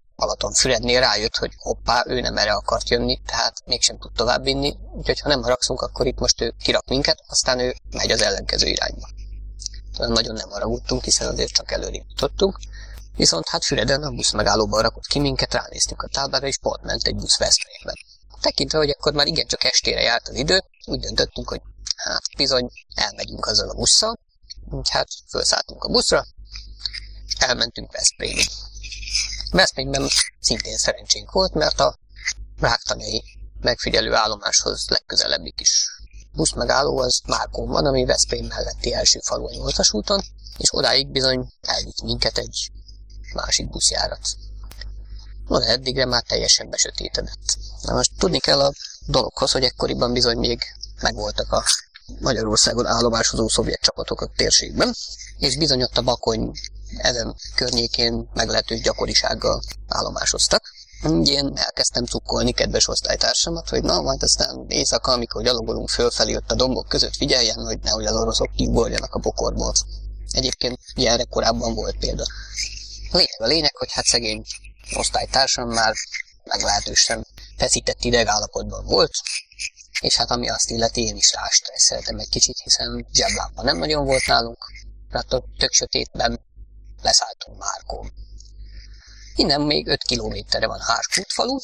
Fürednél 0.53 0.99
rájött, 0.99 1.35
hogy 1.35 1.51
hoppá, 1.57 2.03
ő 2.07 2.21
nem 2.21 2.37
erre 2.37 2.53
akart 2.53 2.89
jönni, 2.89 3.21
tehát 3.25 3.61
mégsem 3.65 3.97
tud 3.97 4.11
tovább 4.11 4.43
vinni, 4.43 4.77
úgyhogy 4.93 5.19
ha 5.19 5.29
nem 5.29 5.41
haragszunk, 5.41 5.81
akkor 5.81 6.05
itt 6.05 6.19
most 6.19 6.41
ő 6.41 6.53
kirak 6.59 6.87
minket, 6.87 7.23
aztán 7.27 7.59
ő 7.59 7.75
megy 7.91 8.11
az 8.11 8.21
ellenkező 8.21 8.67
irányba. 8.67 9.07
Nagyon 9.97 10.33
nem 10.33 10.49
haragudtunk, 10.49 11.03
hiszen 11.03 11.27
azért 11.27 11.51
csak 11.51 11.71
előrébb 11.71 12.05
jutottunk, 12.09 12.57
viszont 13.15 13.49
hát 13.49 13.63
Füreden 13.63 14.03
a 14.03 14.09
busz 14.09 14.31
megállóban 14.31 14.81
rakott 14.81 15.05
ki 15.05 15.19
minket, 15.19 15.53
ránéztünk 15.53 16.01
a 16.01 16.07
táblára, 16.07 16.47
és 16.47 16.57
pont 16.57 16.83
ment 16.83 17.07
egy 17.07 17.15
busz 17.15 17.37
Veszprémben. 17.37 17.95
Tekintve, 18.45 18.77
hogy 18.77 18.89
akkor 18.89 19.13
már 19.13 19.27
igencsak 19.27 19.63
estére 19.63 20.01
járt 20.01 20.27
az 20.27 20.35
idő, 20.35 20.63
úgy 20.85 20.99
döntöttünk, 20.99 21.49
hogy 21.49 21.61
hát 21.95 22.21
bizony 22.37 22.71
elmegyünk 22.95 23.45
azzal 23.45 23.69
a 23.69 23.73
busszal, 23.73 24.19
úgy 24.71 24.89
hát 24.89 25.07
felszálltunk 25.27 25.83
a 25.83 25.89
buszra, 25.89 26.25
elmentünk 27.39 27.91
Veszprémig. 27.91 28.47
Veszprémben 29.51 30.07
szintén 30.39 30.77
szerencsénk 30.77 31.31
volt, 31.31 31.53
mert 31.53 31.79
a 31.79 31.99
ráktanyai 32.59 33.23
megfigyelő 33.61 34.13
állomáshoz 34.13 34.85
legközelebbi 34.89 35.51
kis 35.51 35.87
buszmegálló 36.31 36.97
az 36.97 37.21
Márkón 37.27 37.67
van, 37.67 37.85
ami 37.85 38.05
Veszprém 38.05 38.45
melletti 38.45 38.93
első 38.93 39.19
falu 39.19 39.47
a 39.47 39.51
8 39.51 39.93
úton, 39.93 40.21
és 40.57 40.73
odáig 40.73 41.07
bizony 41.07 41.53
elvitt 41.61 42.01
minket 42.01 42.37
egy 42.37 42.71
másik 43.33 43.69
buszjárat. 43.69 44.27
No, 45.47 45.59
de 45.59 45.65
eddigre 45.65 46.05
már 46.05 46.23
teljesen 46.23 46.69
besötétedett. 46.69 47.57
Na 47.81 47.93
most 47.93 48.11
tudni 48.17 48.39
kell 48.39 48.59
a 48.59 48.73
dologhoz, 49.05 49.51
hogy 49.51 49.63
ekkoriban 49.63 50.13
bizony 50.13 50.37
még 50.37 50.63
megvoltak 51.01 51.51
a 51.51 51.63
Magyarországon 52.19 52.85
állomásozó 52.85 53.47
szovjet 53.47 53.81
csapatok 53.81 54.21
a 54.21 54.31
térségben, 54.35 54.93
és 55.37 55.57
bizony 55.57 55.81
ott 55.81 55.97
a 55.97 56.01
Bakony 56.01 56.51
ezen 56.97 57.35
környékén 57.55 58.29
meglehetős 58.33 58.81
gyakorisággal 58.81 59.61
állomásoztak. 59.87 60.63
Így 61.09 61.29
én 61.29 61.51
elkezdtem 61.55 62.05
cukkolni 62.05 62.51
kedves 62.51 62.87
osztálytársamat, 62.87 63.69
hogy 63.69 63.83
na, 63.83 64.01
majd 64.01 64.23
aztán 64.23 64.65
éjszaka, 64.67 65.11
amikor 65.11 65.43
gyalogolunk 65.43 65.89
fölfelé 65.89 66.35
ott 66.35 66.51
a 66.51 66.55
dombok 66.55 66.87
között 66.87 67.15
figyeljen, 67.15 67.65
hogy 67.65 67.79
nehogy 67.79 68.05
az 68.05 68.15
oroszok 68.15 68.51
kigorjanak 68.55 69.15
a 69.15 69.19
bokorból. 69.19 69.73
Egyébként 70.31 70.79
ilyenre 70.95 71.23
korábban 71.23 71.73
volt 71.73 71.97
példa. 71.97 72.23
Lényeg 73.11 73.41
a 73.41 73.45
lényeg, 73.45 73.75
hogy 73.75 73.91
hát 73.91 74.05
szegény 74.05 74.43
osztálytársam 74.93 75.69
már 75.69 75.93
meglehetősen 76.43 77.27
feszített 77.57 78.03
idegállapotban 78.03 78.85
volt, 78.85 79.13
és 80.01 80.15
hát 80.15 80.31
ami 80.31 80.49
azt 80.49 80.69
illeti, 80.69 81.01
én 81.01 81.15
is 81.15 81.33
rástresszeltem 81.33 82.19
egy 82.19 82.29
kicsit, 82.29 82.59
hiszen 82.63 83.07
zseblámpa 83.13 83.61
nem 83.61 83.77
nagyon 83.77 84.05
volt 84.05 84.25
nálunk, 84.25 84.57
tehát 85.11 85.33
a 85.33 85.43
tök 85.57 85.71
sötétben 85.71 86.39
leszálltunk 87.01 87.57
Márkón. 87.57 88.11
Innen 89.35 89.61
még 89.61 89.87
5 89.87 90.03
kilométerre 90.03 90.67
van 90.67 90.79
Hárskútfalu, 90.79 91.57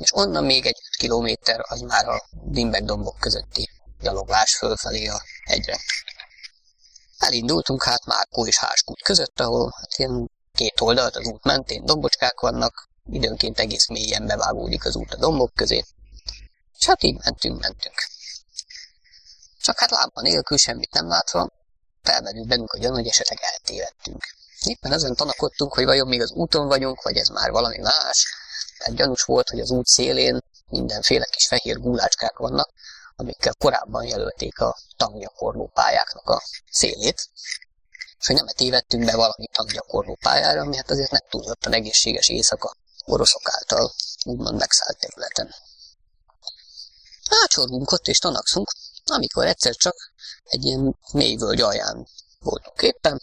és 0.00 0.14
onnan 0.14 0.44
még 0.44 0.66
egy 0.66 0.78
5 0.88 0.96
kilométer 0.96 1.60
az 1.68 1.80
már 1.80 2.08
a 2.08 2.22
Dimbek-dombok 2.30 3.18
közötti 3.18 3.70
gyaloglás 4.00 4.56
fölfelé 4.56 5.06
a 5.06 5.22
hegyre. 5.44 5.78
Elindultunk 7.18 7.82
hát 7.82 8.04
Márkó 8.04 8.46
és 8.46 8.58
Háskút 8.58 9.02
között, 9.02 9.40
ahol 9.40 9.74
hát 9.76 9.98
ilyen 9.98 10.30
két 10.54 10.80
oldalt 10.80 11.16
az 11.16 11.26
út 11.26 11.44
mentén 11.44 11.84
dombocskák 11.84 12.40
vannak, 12.40 12.88
időnként 13.10 13.58
egész 13.58 13.88
mélyen 13.88 14.26
bevágódik 14.26 14.84
az 14.84 14.96
út 14.96 15.14
a 15.14 15.16
dombok 15.16 15.54
közé, 15.54 15.84
és 16.78 16.86
hát 16.86 17.02
így 17.02 17.18
mentünk, 17.24 17.60
mentünk. 17.60 17.94
Csak 19.60 19.78
hát 19.78 19.90
lámpa 19.90 20.20
nélkül 20.20 20.56
semmit 20.56 20.92
nem 20.92 21.08
látva, 21.08 21.50
felmerült 22.02 22.48
bennünk 22.48 22.72
a 22.72 22.78
gyanú, 22.78 22.94
hogy 22.94 23.06
esetleg 23.06 23.38
eltévedtünk. 23.42 24.24
Éppen 24.64 24.92
ezen 24.92 25.14
tanakodtunk, 25.14 25.74
hogy 25.74 25.84
vajon 25.84 26.08
még 26.08 26.20
az 26.20 26.32
úton 26.32 26.66
vagyunk, 26.66 27.02
vagy 27.02 27.16
ez 27.16 27.28
már 27.28 27.50
valami 27.50 27.78
más. 27.78 28.26
Tehát 28.78 29.00
gyanús 29.00 29.22
volt, 29.22 29.48
hogy 29.48 29.60
az 29.60 29.70
út 29.70 29.86
szélén 29.86 30.38
mindenféle 30.68 31.24
kis 31.24 31.46
fehér 31.46 31.80
gúlácskák 31.80 32.36
vannak, 32.36 32.70
amikkel 33.16 33.54
korábban 33.58 34.04
jelölték 34.04 34.60
a 34.60 34.76
tanggyakorló 34.96 35.70
pályáknak 35.74 36.28
a 36.28 36.42
szélét, 36.70 37.28
és 38.24 38.30
hogy 38.30 38.44
nem 38.44 38.54
tévedtünk 38.54 39.04
be 39.04 39.16
valami 39.16 39.46
tanggyakorló 39.52 40.14
pályára, 40.20 40.60
ami 40.60 40.76
hát 40.76 40.90
azért 40.90 41.10
nem 41.10 41.20
túlzottan 41.30 41.72
egészséges 41.72 42.28
éjszaka 42.28 42.76
oroszok 43.04 43.48
által 43.50 43.92
úgymond 44.24 44.58
megszállt 44.58 44.98
területen. 44.98 45.54
Ácsorgunk 47.42 47.90
ott 47.90 48.06
és 48.06 48.18
tanakszunk, 48.18 48.70
amikor 49.04 49.46
egyszer 49.46 49.74
csak 49.74 49.94
egy 50.44 50.64
ilyen 50.64 50.98
mély 51.12 51.36
völgy 51.36 51.60
alján 51.60 52.06
voltunk 52.38 52.82
éppen, 52.82 53.22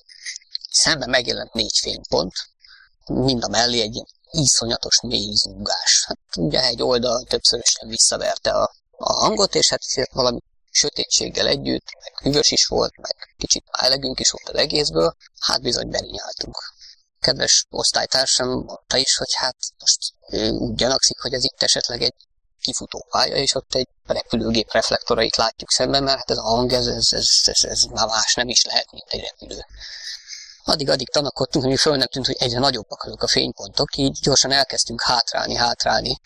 szemben 0.71 1.09
megjelent 1.09 1.53
négy 1.53 1.77
fénypont, 1.81 2.33
mind 3.05 3.43
a 3.43 3.47
mellé 3.47 3.81
egy 3.81 3.93
ilyen 3.93 4.07
iszonyatos 4.31 5.01
mély 5.01 5.33
zúgás. 5.33 6.03
Hát 6.07 6.35
ugye 6.37 6.63
egy 6.63 6.81
oldal 6.81 7.23
többszörösen 7.23 7.87
visszaverte 7.87 8.51
a, 8.51 8.75
a 8.97 9.13
hangot, 9.13 9.55
és 9.55 9.69
hát 9.69 10.11
valami 10.11 10.39
sötétséggel 10.71 11.47
együtt, 11.47 11.85
meg 12.03 12.19
hűvös 12.23 12.51
is 12.51 12.65
volt, 12.65 12.97
meg 12.97 13.15
kicsit 13.37 13.63
elegünk 13.71 14.19
is 14.19 14.29
volt 14.29 14.49
az 14.49 14.55
egészből, 14.55 15.15
hát 15.39 15.61
bizony 15.61 15.89
berinyáltunk. 15.89 16.55
Kedves 17.19 17.65
osztálytársam 17.69 18.49
mondta 18.49 18.97
is, 18.97 19.15
hogy 19.15 19.33
hát 19.33 19.55
most 19.79 20.13
ő 20.29 20.49
úgy 20.49 20.75
gyanakszik, 20.75 21.19
hogy 21.19 21.33
ez 21.33 21.43
itt 21.43 21.63
esetleg 21.63 22.01
egy 22.01 22.13
kifutó 22.61 23.05
pálya, 23.09 23.35
és 23.35 23.55
ott 23.55 23.75
egy 23.75 23.87
repülőgép 24.05 24.71
reflektorait 24.71 25.35
látjuk 25.35 25.71
szemben, 25.71 26.03
mert 26.03 26.17
hát 26.17 26.31
ez 26.31 26.37
a 26.37 26.41
hang, 26.41 26.73
ez, 26.73 26.87
ez, 26.87 27.07
ez, 27.11 27.27
ez, 27.43 27.63
ez 27.63 27.83
már 27.83 28.07
más 28.07 28.33
nem 28.33 28.49
is 28.49 28.65
lehet, 28.65 28.91
mint 28.91 29.09
egy 29.09 29.19
repülő. 29.19 29.65
Addig-addig 30.63 31.09
tanakodtunk, 31.09 31.65
hogy 31.65 31.79
föl 31.79 31.97
nem 31.97 32.07
tűnt, 32.07 32.25
hogy 32.25 32.35
egyre 32.39 32.59
nagyobbak 32.59 33.03
azok 33.03 33.23
a 33.23 33.27
fénypontok, 33.27 33.95
így 33.95 34.19
gyorsan 34.21 34.51
elkezdtünk 34.51 35.01
hátrálni, 35.01 35.55
hátrálni 35.55 36.19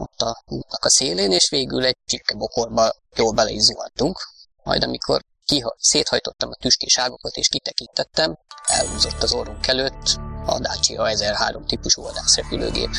ott 0.00 0.20
a 0.20 0.42
útnak 0.46 0.84
a 0.84 0.90
szélén, 0.90 1.32
és 1.32 1.50
végül 1.50 1.84
egy 1.84 1.96
csipkebokorba 2.04 2.92
jól 3.16 3.32
bele 3.32 3.50
is 3.50 3.62
zuhantunk. 3.62 4.18
Majd 4.62 4.82
amikor 4.82 5.22
kiha, 5.44 5.76
széthajtottam 5.78 6.50
a 6.50 6.56
tüskéságokat 6.60 7.36
és 7.36 7.48
kitekintettem, 7.48 8.38
elhúzott 8.66 9.22
az 9.22 9.32
orrunk 9.32 9.66
előtt 9.66 10.18
a 10.46 10.58
Dacia 10.58 11.08
1003 11.08 11.66
típusú 11.66 12.02
vadászrepülőgép. 12.02 12.90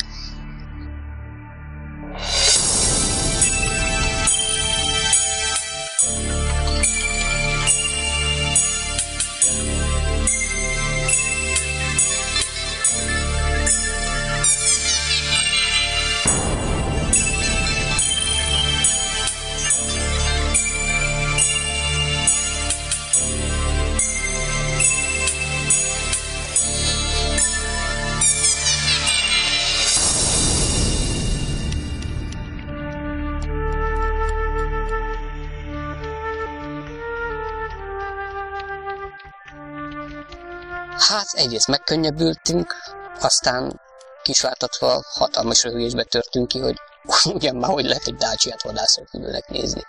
Hát 41.07 41.27
egyrészt 41.31 41.67
megkönnyebbültünk, 41.67 42.75
aztán 43.19 43.81
kisváltatva 44.21 45.03
hatalmas 45.13 45.63
röhögésbe 45.63 46.03
törtünk 46.03 46.47
ki, 46.47 46.59
hogy 46.59 46.75
ugyan 47.35 47.55
már 47.55 47.71
hogy 47.71 47.85
lehet 47.85 48.07
egy 48.07 48.15
dácsiát 48.15 48.61
vadászrepülőnek 48.61 49.47
nézni. 49.47 49.81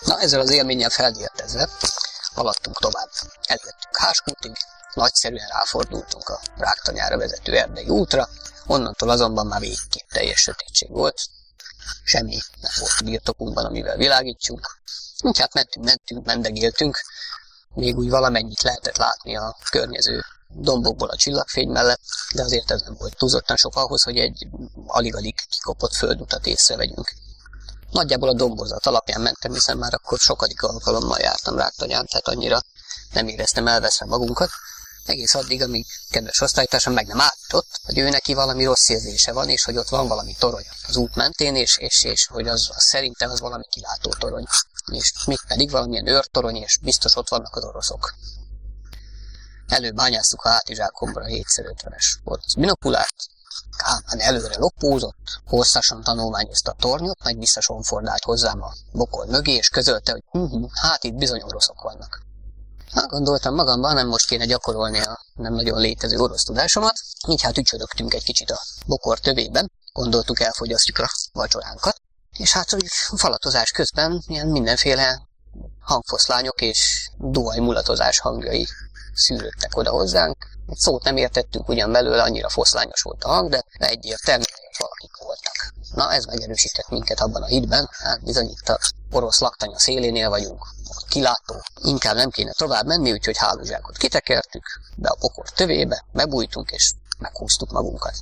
Na 0.00 0.20
ezzel 0.20 0.40
az 0.40 0.50
élménnyel 0.50 0.90
felvértezve 0.90 1.68
haladtunk 2.34 2.78
tovább. 2.78 3.10
Elvettünk 3.42 3.96
Háskútig, 3.96 4.52
nagyszerűen 4.94 5.48
ráfordultunk 5.48 6.28
a 6.28 6.40
ráktanyára 6.56 7.16
vezető 7.16 7.56
erdei 7.56 7.88
útra, 7.88 8.28
onnantól 8.66 9.10
azonban 9.10 9.46
már 9.46 9.60
végképp 9.60 10.08
teljes 10.08 10.40
sötétség 10.40 10.90
volt, 10.90 11.20
semmi 12.04 12.38
nem 12.60 12.72
volt 12.78 13.04
birtokunkban, 13.04 13.64
amivel 13.64 13.96
világítsunk. 13.96 14.78
Úgy 15.20 15.38
hát 15.38 15.54
mentünk, 15.54 15.84
mentünk, 15.84 16.26
mendegéltünk, 16.26 17.00
még 17.76 17.96
úgy 17.96 18.10
valamennyit 18.10 18.62
lehetett 18.62 18.96
látni 18.96 19.36
a 19.36 19.56
környező 19.70 20.24
dombokból 20.48 21.08
a 21.08 21.16
csillagfény 21.16 21.68
mellett, 21.68 22.00
de 22.34 22.42
azért 22.42 22.70
ez 22.70 22.82
nem 22.82 22.96
volt 22.98 23.16
túlzottan 23.16 23.56
sok 23.56 23.76
ahhoz, 23.76 24.02
hogy 24.02 24.16
egy 24.18 24.48
alig-alig 24.86 25.34
kikopott 25.50 25.94
földutat 25.94 26.46
észrevegyünk. 26.46 27.12
Nagyjából 27.90 28.28
a 28.28 28.34
dombozat 28.34 28.86
alapján 28.86 29.20
mentem, 29.20 29.52
hiszen 29.52 29.76
már 29.76 29.94
akkor 29.94 30.18
sokadik 30.18 30.62
alkalommal 30.62 31.18
jártam 31.18 31.56
Ráktanyán, 31.56 32.06
tehát 32.06 32.28
annyira 32.28 32.60
nem 33.12 33.28
éreztem 33.28 33.66
elveszve 33.66 34.06
magunkat. 34.06 34.50
Egész 35.04 35.34
addig, 35.34 35.62
amíg 35.62 35.86
kedves 36.10 36.40
osztálytársam 36.40 36.92
meg 36.92 37.06
nem 37.06 37.20
állított, 37.20 37.80
hogy 37.84 37.98
ő 37.98 38.08
neki 38.08 38.34
valami 38.34 38.64
rossz 38.64 38.88
érzése 38.88 39.32
van, 39.32 39.48
és 39.48 39.64
hogy 39.64 39.76
ott 39.76 39.88
van 39.88 40.08
valami 40.08 40.34
torony 40.38 40.64
az 40.88 40.96
út 40.96 41.14
mentén, 41.14 41.56
és, 41.56 41.76
és, 41.78 42.04
és 42.04 42.26
hogy 42.26 42.48
az, 42.48 42.68
az 42.74 42.82
szerintem 42.82 43.30
az 43.30 43.40
valami 43.40 43.64
kilátó 43.70 44.14
torony. 44.18 44.46
És 44.92 45.12
még 45.26 45.38
pedig 45.48 45.70
valamilyen 45.70 46.06
őrtorony, 46.06 46.56
és 46.56 46.78
biztos 46.82 47.16
ott 47.16 47.28
vannak 47.28 47.56
az 47.56 47.64
oroszok. 47.64 48.14
Előbb 49.68 50.00
hányáztuk 50.00 50.42
a 50.42 50.48
hátizsákomra 50.48 51.22
a 51.22 51.26
7x50-es 51.26 52.04
volt 52.24 52.42
az 52.44 52.54
binokulát, 52.54 53.14
Kálmán 53.76 54.18
előre 54.18 54.58
lopózott, 54.58 55.40
hosszasan 55.46 56.02
tanulmányozta 56.02 56.70
a 56.70 56.76
tornyot, 56.78 57.22
majd 57.22 57.38
visszasonfordált 57.38 58.24
hozzám 58.24 58.62
a 58.62 58.72
bokol 58.92 59.26
mögé, 59.26 59.52
és 59.52 59.68
közölte, 59.68 60.12
hogy 60.12 60.22
hm, 60.30 60.64
hát 60.72 61.04
itt 61.04 61.14
bizony 61.14 61.42
oroszok 61.42 61.82
vannak. 61.82 62.22
Hát 62.92 63.08
gondoltam 63.08 63.54
magamban, 63.54 63.94
nem 63.94 64.08
most 64.08 64.26
kéne 64.26 64.44
gyakorolni 64.44 65.00
a 65.00 65.20
nem 65.34 65.54
nagyon 65.54 65.78
létező 65.78 66.18
orosz 66.18 66.42
tudásomat, 66.42 66.94
így 67.28 67.42
hát 67.42 67.58
ücsörögtünk 67.58 68.14
egy 68.14 68.24
kicsit 68.24 68.50
a 68.50 68.60
bokor 68.86 69.18
tövében, 69.18 69.70
gondoltuk 69.92 70.40
elfogyasztjuk 70.40 70.98
a 70.98 71.10
vacsoránkat, 71.32 72.00
és 72.38 72.52
hát 72.52 72.70
hogy 72.70 72.86
falatozás 73.16 73.70
közben 73.70 74.22
ilyen 74.26 74.46
mindenféle 74.46 75.26
hangfoszlányok 75.80 76.60
és 76.60 77.10
duaj 77.18 77.58
mulatozás 77.58 78.18
hangjai 78.18 78.66
szűrődtek 79.14 79.76
oda 79.76 79.90
hozzánk. 79.90 80.36
Egy 80.68 80.76
szót 80.76 81.04
nem 81.04 81.16
értettünk 81.16 81.68
ugyan 81.68 81.92
belőle, 81.92 82.22
annyira 82.22 82.48
foszlányos 82.48 83.02
volt 83.02 83.24
a 83.24 83.28
hang, 83.28 83.50
de 83.50 83.62
egyértelműen 83.78 84.46
valakik 84.78 85.16
voltak. 85.18 85.74
Na, 85.94 86.12
ez 86.12 86.24
megerősített 86.24 86.88
minket 86.88 87.20
abban 87.20 87.42
a 87.42 87.46
hitben, 87.46 87.88
hát 87.92 88.22
bizony 88.24 88.48
itt 88.48 88.68
a 88.68 88.78
orosz 89.10 89.40
laktanya 89.40 89.78
szélénél 89.78 90.28
vagyunk, 90.28 90.66
kilátó. 91.08 91.62
Inkább 91.82 92.16
nem 92.16 92.30
kéne 92.30 92.52
tovább 92.52 92.86
menni, 92.86 93.12
úgyhogy 93.12 93.36
hálózsákot 93.36 93.96
kitekertük, 93.96 94.64
be 94.96 95.08
a 95.08 95.16
pokor 95.20 95.50
tövébe, 95.50 96.04
megbújtunk 96.12 96.70
és 96.70 96.92
meghúztuk 97.18 97.70
magunkat. 97.70 98.14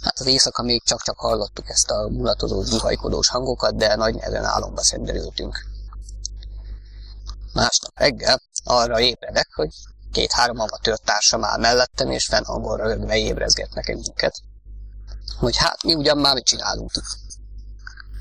Hát 0.00 0.20
az 0.20 0.26
éjszaka 0.26 0.62
még 0.62 0.82
csak-csak 0.84 1.18
hallottuk 1.18 1.68
ezt 1.68 1.90
a 1.90 2.08
mulatozó, 2.08 2.62
zuhajkodós 2.62 3.28
hangokat, 3.28 3.76
de 3.76 3.96
nagy 3.96 4.14
nehezen 4.14 4.44
álomba 4.44 4.82
szenderültünk. 4.82 5.66
Másnap 7.52 7.98
reggel 7.98 8.40
arra 8.64 9.00
ébredek, 9.00 9.48
hogy 9.54 9.70
két-három 10.12 10.58
amatőr 10.58 10.98
társam 10.98 11.44
áll 11.44 11.58
mellettem, 11.58 12.10
és 12.10 12.26
fennhangon 12.26 12.76
rögve 12.76 13.16
ébrezget 13.16 13.74
nekem 13.74 13.98
minket. 13.98 14.34
Hogy 15.38 15.56
hát 15.56 15.82
mi 15.82 15.94
ugyan 15.94 16.18
már 16.18 16.34
mit 16.34 16.44
csinálunk 16.44 16.90
itt. 16.94 17.04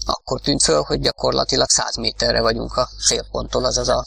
Akkor 0.06 0.42
tűnt 0.42 0.64
föl, 0.64 0.82
hogy 0.82 1.00
gyakorlatilag 1.00 1.70
száz 1.70 1.96
méterre 1.96 2.42
vagyunk 2.42 2.78
a 2.78 2.90
célponttól, 3.08 3.66
azaz 3.66 3.88
a 3.88 4.06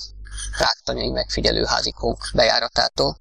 ráktanyai 0.59 1.11
megfigyelő 1.11 1.65
házikónk 1.65 2.19
bejáratától, 2.35 3.19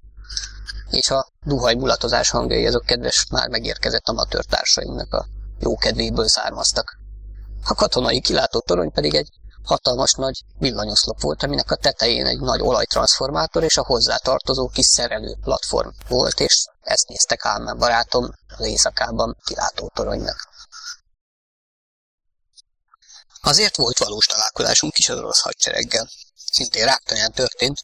és 0.92 1.10
a 1.10 1.28
duhaj 1.46 1.74
mulatozás 1.74 2.30
hangjai 2.30 2.68
azok 2.68 2.86
kedves 2.86 3.26
már 3.30 3.50
megérkezett 3.50 4.08
amatőr 4.08 4.46
társainknak 4.46 5.14
a 5.14 5.26
jókedvéből 5.60 6.28
származtak. 6.28 6.98
A 7.64 7.74
katonai 7.74 8.22
kilátó 8.22 8.60
torony 8.60 8.92
pedig 8.92 9.16
egy 9.16 9.30
hatalmas 9.64 10.14
nagy 10.14 10.44
villanyoszlop 10.58 11.22
volt, 11.22 11.44
aminek 11.44 11.72
a 11.72 11.76
tetején 11.76 12.26
egy 12.26 12.40
nagy 12.40 12.62
olajtranszformátor 12.62 13.64
és 13.64 13.78
a 13.78 13.84
hozzá 13.84 14.18
tartozó 14.18 14.68
kis 14.68 14.86
szerelő 14.86 15.38
platform 15.42 15.90
volt, 16.08 16.40
és 16.40 16.66
ezt 16.82 17.08
nézte 17.08 17.36
Kálmán 17.36 17.78
barátom 17.78 18.30
az 18.58 18.66
éjszakában 18.66 19.38
kilátó 19.46 19.92
toronynak. 19.94 20.50
Azért 23.42 23.76
volt 23.76 23.98
valós 23.98 24.26
találkozásunk 24.26 24.98
is 24.98 25.10
az 25.10 25.18
orosz 25.18 25.42
hadsereggel. 25.42 26.10
Szintén 26.52 26.86
ráktanyán 26.86 27.32
történt. 27.32 27.78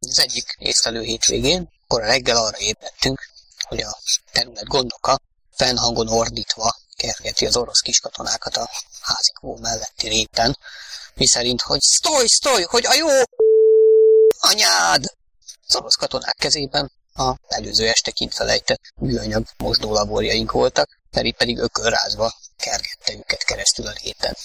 Az 0.00 0.18
egyik 0.18 0.54
észlelő 0.58 1.02
hétvégén, 1.02 1.68
akkor 1.94 2.06
a 2.06 2.12
reggel 2.12 2.36
arra 2.36 2.58
ébredtünk, 2.58 3.20
hogy 3.68 3.80
a 3.80 3.98
terület 4.32 4.64
gondoka 4.64 5.20
fennhangon 5.56 6.08
ordítva 6.08 6.76
kergeti 6.96 7.46
az 7.46 7.56
orosz 7.56 7.80
kiskatonákat 7.80 8.56
a 8.56 8.70
házikó 9.00 9.56
melletti 9.56 10.08
réten, 10.08 10.58
miszerint, 11.14 11.60
hogy 11.60 11.80
sztoj, 11.80 12.26
sztoj, 12.26 12.62
hogy 12.62 12.86
a 12.86 12.94
jó 12.94 13.08
anyád! 14.38 15.04
Az 15.66 15.76
orosz 15.76 15.94
katonák 15.94 16.36
kezében 16.38 16.92
a 17.14 17.34
előző 17.48 17.88
este 17.88 18.10
kint 18.10 18.34
felejtett 18.34 18.80
műanyag 18.96 19.44
mosdólaborjaink 19.56 20.50
voltak, 20.50 20.98
Feri 21.10 21.32
pedig 21.32 21.58
ökölrázva 21.58 22.34
kergette 22.56 23.12
őket 23.12 23.44
keresztül 23.44 23.86
a 23.86 23.92
réten. 24.02 24.36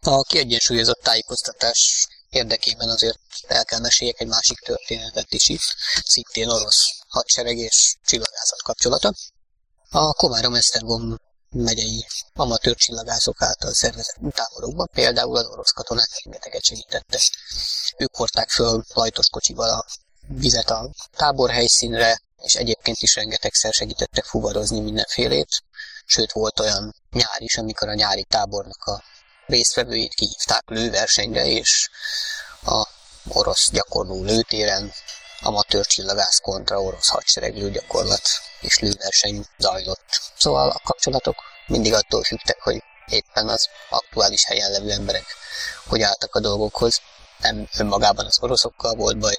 A 0.00 0.22
kiegyensúlyozott 0.22 1.00
tájékoztatás 1.02 2.06
érdekében 2.34 2.88
azért 2.88 3.18
el 3.48 3.64
kell 3.64 3.80
meséljek 3.80 4.20
egy 4.20 4.26
másik 4.26 4.58
történetet 4.58 5.32
is 5.32 5.48
itt, 5.48 5.74
szintén 6.04 6.48
orosz 6.48 6.90
hadsereg 7.08 7.56
és 7.56 7.96
csillagászat 8.04 8.62
kapcsolata. 8.62 9.12
A 9.90 10.12
Komárom-Esztergom 10.12 11.16
megyei 11.50 12.06
amatőr 12.32 12.74
csillagászok 12.74 13.42
által 13.42 13.72
szervezett 13.72 14.16
táborokban 14.30 14.88
például 14.92 15.36
az 15.36 15.46
orosz 15.46 15.70
katonák 15.70 16.08
rengeteget 16.24 16.64
segítette. 16.64 17.18
Ők 17.96 18.16
hordták 18.16 18.50
föl 18.50 18.84
lajtos 18.94 19.28
kocsival 19.28 19.70
a 19.70 19.84
vizet 20.28 20.70
a 20.70 20.90
tábor 21.16 21.50
helyszínre, 21.50 22.22
és 22.42 22.54
egyébként 22.54 22.96
is 23.00 23.14
rengetegszer 23.14 23.72
segítettek 23.72 24.24
fuvarozni 24.24 24.80
mindenfélét, 24.80 25.62
sőt 26.04 26.32
volt 26.32 26.60
olyan 26.60 26.94
nyár 27.10 27.40
is, 27.40 27.56
amikor 27.56 27.88
a 27.88 27.94
nyári 27.94 28.24
tábornak 28.24 28.84
a 28.84 29.02
résztvevőit 29.52 30.14
kihívták 30.14 30.62
lőversenyre, 30.66 31.46
és 31.46 31.90
a 32.62 32.88
orosz 33.28 33.70
gyakorló 33.70 34.22
lőtéren 34.22 34.92
amatőr 35.40 35.86
csillagász 35.86 36.38
kontra 36.38 36.80
orosz 36.80 37.08
hadsereg 37.08 37.56
lőgyakorlat 37.56 38.28
és 38.60 38.78
lőverseny 38.78 39.46
zajlott. 39.58 40.20
Szóval 40.38 40.68
a 40.68 40.80
kapcsolatok 40.84 41.36
mindig 41.66 41.92
attól 41.92 42.24
fügtek, 42.24 42.60
hogy 42.60 42.82
éppen 43.06 43.48
az 43.48 43.68
aktuális 43.90 44.44
helyen 44.44 44.70
levő 44.70 44.90
emberek 44.90 45.24
hogy 45.88 46.02
álltak 46.02 46.34
a 46.34 46.40
dolgokhoz. 46.40 47.00
Nem 47.38 47.68
önmagában 47.78 48.26
az 48.26 48.38
oroszokkal 48.40 48.94
volt 48.94 49.18
baj, 49.18 49.34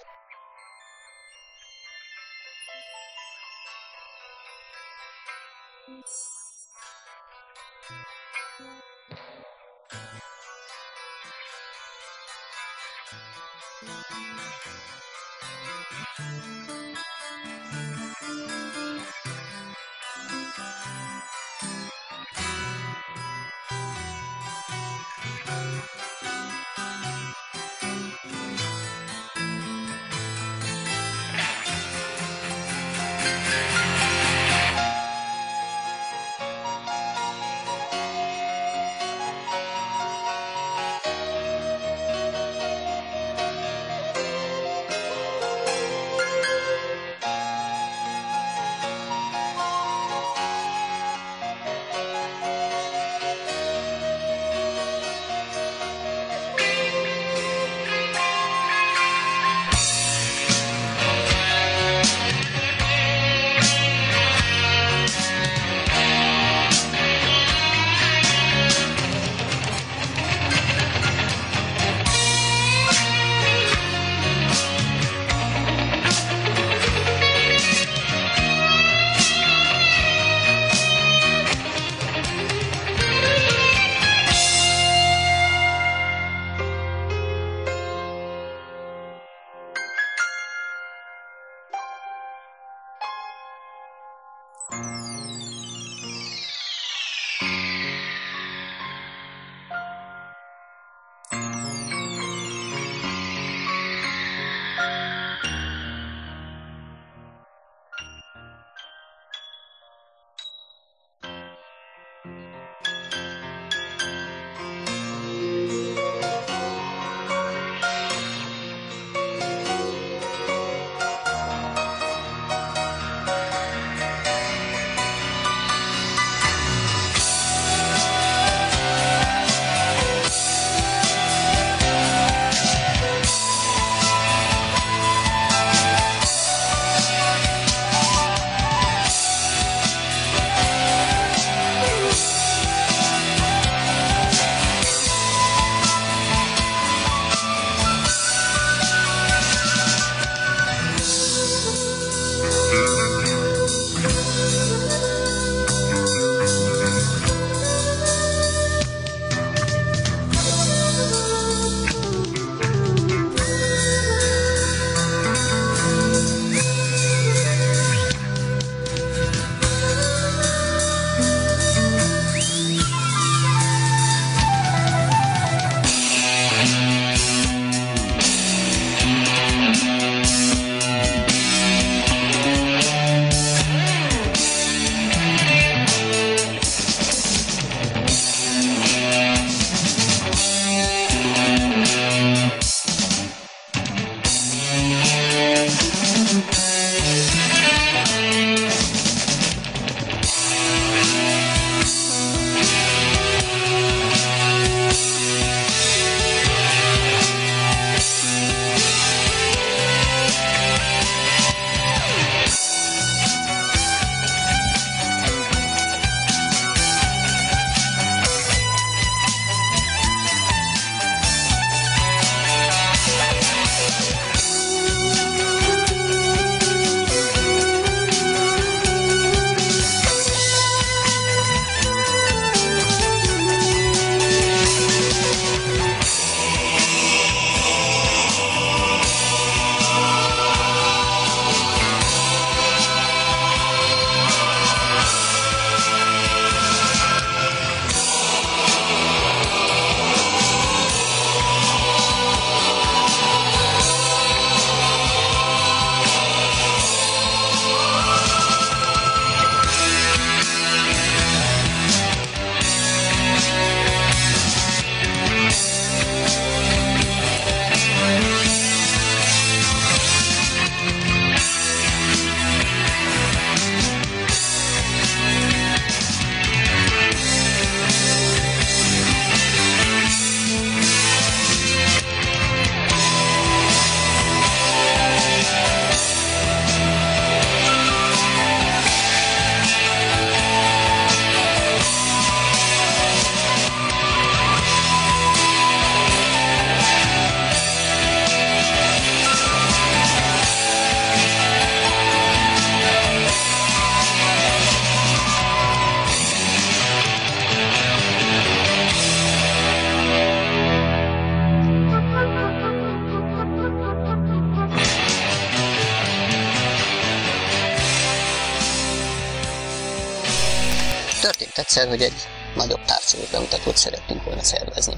egyszer, 321.75 321.89
hogy 321.89 322.01
egy 322.01 322.27
nagyobb 322.55 322.85
távcsövős 322.85 323.29
bemutatót 323.29 323.77
szerettünk 323.77 324.23
volna 324.23 324.43
szervezni. 324.43 324.95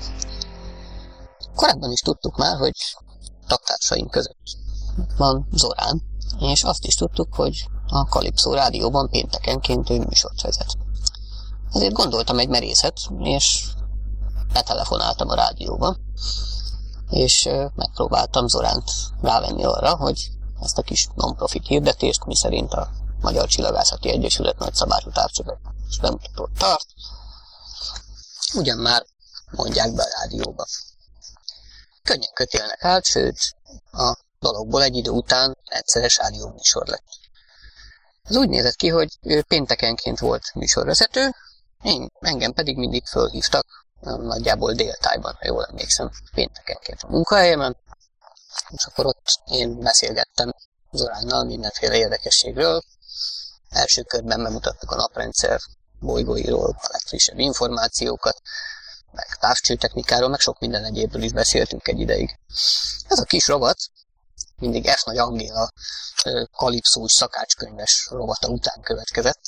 Korábban 1.56 1.92
is 1.92 2.00
tudtuk 2.00 2.38
már, 2.38 2.58
hogy 2.58 2.74
taktársaink 3.48 4.12
között 4.12 4.58
van 5.18 5.48
Zorán, 5.52 6.02
és 6.40 6.64
azt 6.64 6.86
is 6.86 6.96
tudtuk, 6.96 7.36
hogy 7.36 7.68
a 7.88 8.06
Kalipszó 8.06 8.54
rádióban 8.54 9.10
péntekenként 9.10 9.90
ő 9.90 9.98
műsort 9.98 10.42
vezet. 10.42 10.78
Azért 11.72 11.94
gondoltam 11.94 12.40
egy 12.40 12.50
merészet, 12.50 12.98
és 13.20 13.64
betelefonáltam 14.54 15.30
a 15.30 15.36
rádióba, 15.36 15.96
és 17.10 17.50
megpróbáltam 17.76 18.48
Zoránt 18.48 18.92
rávenni 19.22 19.64
arra, 19.64 19.96
hogy 19.96 20.30
ezt 20.62 20.78
a 20.78 20.82
kis 20.82 21.08
non-profit 21.16 21.68
hirdetést, 21.68 22.26
mi 22.26 22.36
szerint 22.36 22.74
a 22.74 22.90
Magyar 23.22 23.48
Csillagászati 23.48 24.10
Egyesület 24.10 24.58
nagyszabású 24.58 25.10
távcsövek 25.10 25.74
és 25.90 26.00
bemutatót 26.00 26.52
tart, 26.58 26.86
ugyan 28.54 28.78
már 28.78 29.06
mondják 29.52 29.94
be 29.94 30.04
a 30.04 30.20
rádióba. 30.20 30.66
Könnyen 32.04 32.34
kötélnek 32.34 32.84
át, 32.84 33.06
sőt, 33.06 33.38
a 33.92 34.18
dologból 34.40 34.84
egy 34.84 34.96
idő 34.96 35.10
után 35.10 35.58
egyszeres 35.66 36.20
műsor 36.54 36.88
lett. 36.88 37.08
Ez 38.24 38.36
úgy 38.36 38.50
nézett 38.50 38.76
ki, 38.76 38.88
hogy 38.88 39.20
péntekenként 39.48 40.20
volt 40.20 40.54
műsorvezető, 40.54 41.36
én, 41.84 42.10
engem 42.20 42.54
pedig 42.54 42.78
mindig 42.78 43.06
fölhívtak, 43.06 43.66
nagyjából 44.02 44.74
déltájban, 44.74 45.38
ha 45.40 45.46
jól 45.46 45.66
emlékszem, 45.66 46.12
péntekenként 46.34 47.02
a 47.02 47.08
munkahelyemen, 47.08 47.78
és 48.70 48.86
akkor 48.86 49.06
ott 49.06 49.42
én 49.46 49.80
beszélgettem 49.80 50.54
Zoránnal 50.92 51.44
mindenféle 51.44 51.98
érdekességről. 51.98 52.84
Első 53.70 54.02
körben 54.02 54.44
bemutattuk 54.44 54.92
a 54.92 54.96
naprendszer 54.96 55.60
bolygóiról 56.00 56.76
a 56.82 56.90
legfrissebb 56.92 57.40
információkat, 57.40 58.42
meg 59.12 59.38
távcsőtechnikáról, 59.40 60.30
meg 60.30 60.40
sok 60.40 60.60
minden 60.60 60.84
egyébről 60.84 61.24
is 61.24 61.32
beszéltünk 61.32 61.88
egy 61.88 62.00
ideig. 62.00 62.40
Ez 63.08 63.20
a 63.20 63.24
kis 63.24 63.48
rovat, 63.48 63.78
mindig 64.56 64.90
F. 64.90 65.04
Nagy 65.04 65.18
Angéla 65.18 65.70
kalipszós 66.52 67.14
szakácskönyves 67.14 68.08
rovata 68.10 68.48
után 68.48 68.82
következett, 68.82 69.42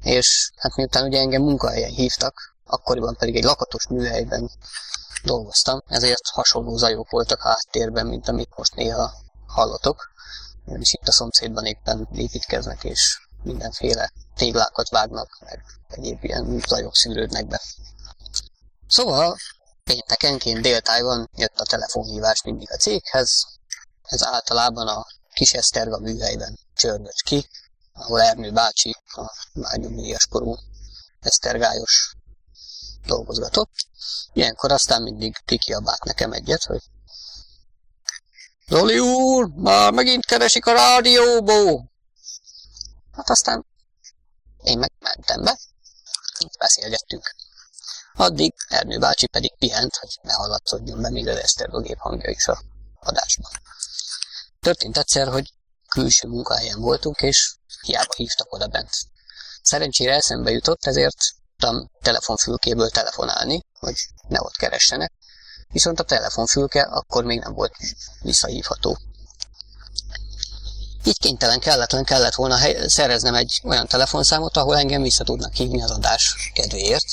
és 0.00 0.50
hát 0.56 0.76
miután 0.76 1.06
ugye 1.06 1.18
engem 1.18 1.42
munkahelyen 1.42 1.90
hívtak, 1.90 2.56
akkoriban 2.64 3.16
pedig 3.16 3.36
egy 3.36 3.44
lakatos 3.44 3.86
műhelyben 3.86 4.50
dolgoztam, 5.24 5.82
ezért 5.86 6.26
hasonló 6.32 6.76
zajok 6.76 7.10
voltak 7.10 7.42
a 7.44 7.48
háttérben, 7.48 8.06
mint 8.06 8.28
amit 8.28 8.56
most 8.56 8.74
néha 8.74 9.12
hallotok. 9.46 10.12
És 10.64 10.92
itt 10.92 11.08
a 11.08 11.12
szomszédban 11.12 11.64
éppen 11.64 12.08
építkeznek, 12.14 12.84
és 12.84 13.23
mindenféle 13.44 14.12
téglákat 14.34 14.88
vágnak, 14.88 15.38
meg 15.40 15.64
egyéb 15.88 16.24
ilyen 16.24 16.62
zajok 16.66 16.96
szűrődnek 16.96 17.46
be. 17.46 17.60
Szóval 18.86 19.36
péntekenként 19.84 20.60
déltájban 20.60 21.30
jött 21.36 21.58
a 21.58 21.64
telefonhívás 21.64 22.42
mindig 22.42 22.72
a 22.72 22.76
céghez, 22.76 23.46
ez 24.02 24.24
általában 24.24 24.88
a 24.88 25.06
kis 25.32 25.52
Eszterga 25.52 25.98
műhelyben 25.98 26.58
csörgött 26.74 27.20
ki, 27.24 27.48
ahol 27.92 28.20
Ernő 28.20 28.50
bácsi, 28.50 28.96
a 29.06 29.32
vágyomíjas 29.52 30.26
korú 30.26 30.56
esztergályos 31.20 32.14
dolgozgatott. 33.06 33.72
Ilyenkor 34.32 34.72
aztán 34.72 35.02
mindig 35.02 35.36
kikiabált 35.44 36.04
nekem 36.04 36.32
egyet, 36.32 36.62
hogy 36.62 36.80
Zoli 38.66 38.98
úr, 38.98 39.48
már 39.54 39.92
megint 39.92 40.24
keresik 40.24 40.66
a 40.66 40.72
rádióból. 40.72 41.92
Hát 43.16 43.30
aztán 43.30 43.66
én 44.62 44.78
meg 44.78 44.92
mentem 44.98 45.42
be, 45.42 45.58
beszélgettünk. 46.58 47.34
Addig 48.14 48.54
Ernő 48.68 48.98
bácsi 48.98 49.26
pedig 49.26 49.54
pihent, 49.58 49.96
hogy 49.96 50.18
ne 50.22 50.32
hallatszódjon 50.32 51.00
be 51.00 51.10
még 51.10 51.28
az 51.28 51.54
gép 51.82 51.98
hangja 51.98 52.30
is 52.30 52.46
a 52.46 52.62
adásban. 53.00 53.50
Történt 54.60 54.96
egyszer, 54.96 55.28
hogy 55.28 55.52
külső 55.88 56.28
munkahelyen 56.28 56.80
voltunk, 56.80 57.20
és 57.20 57.54
hiába 57.80 58.12
hívtak 58.16 58.52
oda 58.52 58.66
bent. 58.66 58.90
Szerencsére 59.62 60.14
eszembe 60.14 60.50
jutott, 60.50 60.86
ezért 60.86 61.16
tudtam 61.64 61.90
telefonfülkéből 62.02 62.90
telefonálni, 62.90 63.60
hogy 63.78 63.94
ne 64.28 64.40
ott 64.40 64.56
keressenek, 64.56 65.12
viszont 65.68 66.00
a 66.00 66.04
telefonfülke 66.04 66.82
akkor 66.82 67.24
még 67.24 67.40
nem 67.40 67.52
volt 67.52 67.76
visszahívható. 68.20 68.98
Így 71.06 71.18
kénytelen 71.18 71.60
kelletlen 71.60 72.04
kellett 72.04 72.34
volna 72.34 72.56
hely- 72.56 72.88
szereznem 72.88 73.34
egy 73.34 73.60
olyan 73.64 73.86
telefonszámot, 73.86 74.56
ahol 74.56 74.78
engem 74.78 75.02
vissza 75.02 75.24
tudnak 75.24 75.52
hívni 75.54 75.82
az 75.82 75.90
adás 75.90 76.50
kedvéért. 76.54 77.04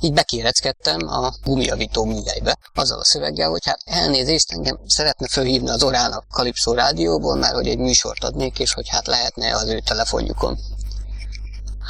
Így 0.00 0.12
bekéreckedtem 0.12 1.08
a 1.08 1.34
gumijavító 1.44 2.04
műhelybe, 2.04 2.58
azzal 2.74 2.98
a 2.98 3.04
szöveggel, 3.04 3.48
hogy 3.48 3.64
hát 3.64 3.80
elnézést 3.84 4.52
engem 4.52 4.78
szeretne 4.86 5.28
fölhívni 5.28 5.70
az 5.70 5.82
orának 5.82 6.24
Kalipszó 6.30 6.72
rádióból, 6.72 7.36
mert 7.36 7.54
hogy 7.54 7.68
egy 7.68 7.78
műsort 7.78 8.24
adnék, 8.24 8.58
és 8.58 8.72
hogy 8.72 8.88
hát 8.88 9.06
lehetne 9.06 9.56
az 9.56 9.68
ő 9.68 9.80
telefonjukon. 9.80 10.58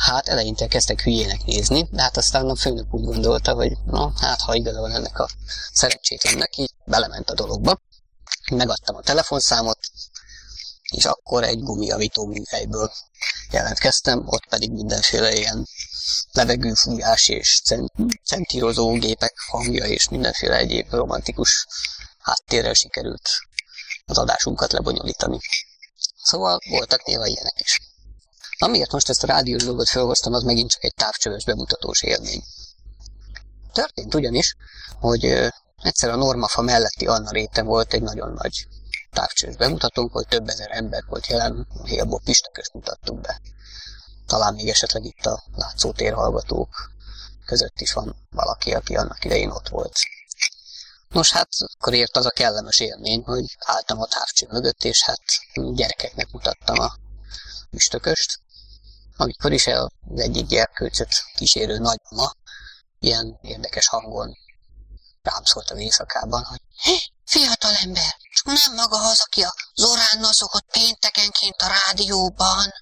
Hát 0.07 0.29
eleinte 0.29 0.67
kezdtek 0.67 1.03
hülyének 1.03 1.45
nézni, 1.45 1.89
de 1.91 2.03
hát 2.03 2.17
aztán 2.17 2.49
a 2.49 2.57
főnök 2.57 2.95
úgy 2.95 3.05
gondolta, 3.05 3.53
hogy 3.53 3.73
na, 3.87 4.13
hát 4.21 4.41
ha 4.41 4.55
igaza 4.55 4.81
van 4.81 4.91
ennek 4.91 5.19
a 5.19 5.29
szerencsétlennek, 5.73 6.57
így 6.57 6.71
belement 6.85 7.31
a 7.31 7.35
dologba. 7.35 7.81
Megadtam 8.51 8.97
a 8.97 9.01
telefonszámot, 9.01 9.79
és 10.93 11.05
akkor 11.05 11.43
egy 11.43 11.61
gumijavító 11.63 12.27
műhelyből 12.27 12.93
jelentkeztem, 13.51 14.23
ott 14.27 14.47
pedig 14.49 14.71
mindenféle 14.71 15.35
ilyen 15.35 15.67
levegőfújás 16.33 17.29
és 17.29 17.63
centírozó 18.25 18.93
gépek 18.93 19.35
hangja 19.51 19.85
és 19.85 20.09
mindenféle 20.09 20.57
egyéb 20.57 20.91
romantikus 20.91 21.67
háttérrel 22.19 22.75
sikerült 22.75 23.31
az 24.05 24.19
adásunkat 24.19 24.73
lebonyolítani. 24.73 25.39
Szóval 26.23 26.59
voltak 26.71 27.07
néha 27.07 27.27
ilyenek 27.27 27.61
is. 27.61 27.81
Amiért 28.59 28.93
most 28.93 29.09
ezt 29.09 29.23
a 29.23 29.27
rádiós 29.27 29.65
dolgot 29.65 29.89
felhoztam, 29.89 30.33
az 30.33 30.43
megint 30.43 30.71
csak 30.71 30.85
egy 30.85 30.95
távcsöves 30.95 31.45
bemutatós 31.45 32.03
élmény. 32.03 32.43
Történt 33.73 34.15
ugyanis, 34.15 34.57
hogy 35.01 35.25
egyszer 35.83 36.11
a 36.11 36.17
Normafa 36.17 36.63
melletti 36.63 37.07
Anna 37.07 37.31
réten 37.31 37.67
volt 37.67 37.93
egy 37.93 38.03
nagyon 38.03 38.33
nagy 38.33 38.67
távcsős 39.13 39.57
bemutatónk, 39.57 40.13
hogy 40.13 40.27
több 40.29 40.49
ezer 40.49 40.69
ember 40.71 41.05
volt 41.07 41.27
jelen, 41.27 41.67
Hélból 41.85 42.21
Pistaköst 42.25 42.73
mutattuk 42.73 43.21
be. 43.21 43.41
Talán 44.27 44.55
még 44.55 44.69
esetleg 44.69 45.05
itt 45.05 45.27
a 45.27 45.43
látszótér 45.55 46.13
hallgatók 46.13 46.91
között 47.47 47.81
is 47.81 47.93
van 47.93 48.17
valaki, 48.31 48.75
aki 48.75 48.97
annak 48.97 49.25
idején 49.25 49.51
ott 49.51 49.69
volt. 49.69 49.97
Nos, 51.09 51.33
hát 51.33 51.49
akkor 51.75 51.93
ért 51.93 52.17
az 52.17 52.27
a 52.27 52.31
kellemes 52.31 52.79
élmény, 52.79 53.23
hogy 53.25 53.57
álltam 53.59 54.01
a 54.01 54.07
távcső 54.07 54.47
mögött, 54.51 54.85
és 54.85 55.05
hát 55.05 55.23
gyerekeknek 55.75 56.31
mutattam 56.31 56.79
a 56.79 56.93
üstököst, 57.71 58.41
amikor 59.17 59.53
is 59.53 59.67
az 59.67 59.91
egyik 60.15 60.47
gyerkőcöt 60.47 61.15
kísérő 61.35 61.79
nagymama 61.79 62.33
ilyen 62.99 63.39
érdekes 63.43 63.87
hangon 63.87 64.37
rám 65.23 65.45
szólt 65.45 65.71
az 65.71 65.79
éjszakában, 65.79 66.45
hogy 66.45 66.61
fiatal 67.25 67.73
ember, 67.83 68.17
nem 68.45 68.75
maga 68.75 68.97
az, 69.11 69.21
aki 69.21 69.43
a 69.43 69.55
Zoránnal 69.75 70.33
szokott 70.33 70.67
péntekenként 70.73 71.61
a 71.63 71.67
rádióban. 71.67 72.73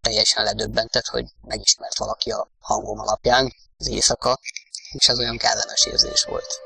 Teljesen 0.00 0.44
ledöbbentett, 0.44 1.06
hogy 1.06 1.24
megismert 1.40 1.98
valaki 1.98 2.30
a 2.30 2.48
hangom 2.60 2.98
alapján 2.98 3.54
az 3.78 3.86
éjszaka, 3.86 4.40
és 4.92 5.08
ez 5.08 5.18
olyan 5.18 5.36
kellemes 5.36 5.84
érzés 5.84 6.24
volt. 6.24 6.60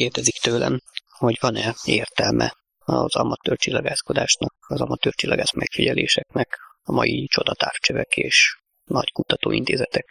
Kérdezik 0.00 0.40
tőlem, 0.40 0.80
hogy 1.08 1.36
van-e 1.40 1.74
értelme 1.84 2.56
az 2.78 3.16
amatőr 3.16 3.56
csillagászkodásnak, 3.56 4.54
az 4.66 4.80
amatőr 4.80 5.14
csillagász 5.14 5.52
megfigyeléseknek 5.52 6.58
a 6.82 6.92
mai 6.92 7.26
csodatávcsövek 7.26 8.16
és 8.16 8.56
nagy 8.84 9.12
kutatóintézetek 9.12 10.06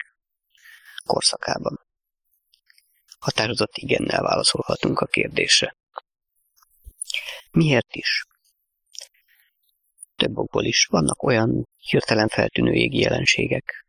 korszakában. 1.05 1.79
Határozott 3.19 3.71
igennel 3.75 4.21
válaszolhatunk 4.21 4.99
a 4.99 5.05
kérdésre. 5.05 5.75
Miért 7.51 7.95
is? 7.95 8.25
Több 10.15 10.37
okból 10.37 10.63
is 10.63 10.85
vannak 10.85 11.23
olyan 11.23 11.67
hirtelen 11.77 12.27
feltűnő 12.27 12.73
égi 12.73 12.99
jelenségek, 12.99 13.85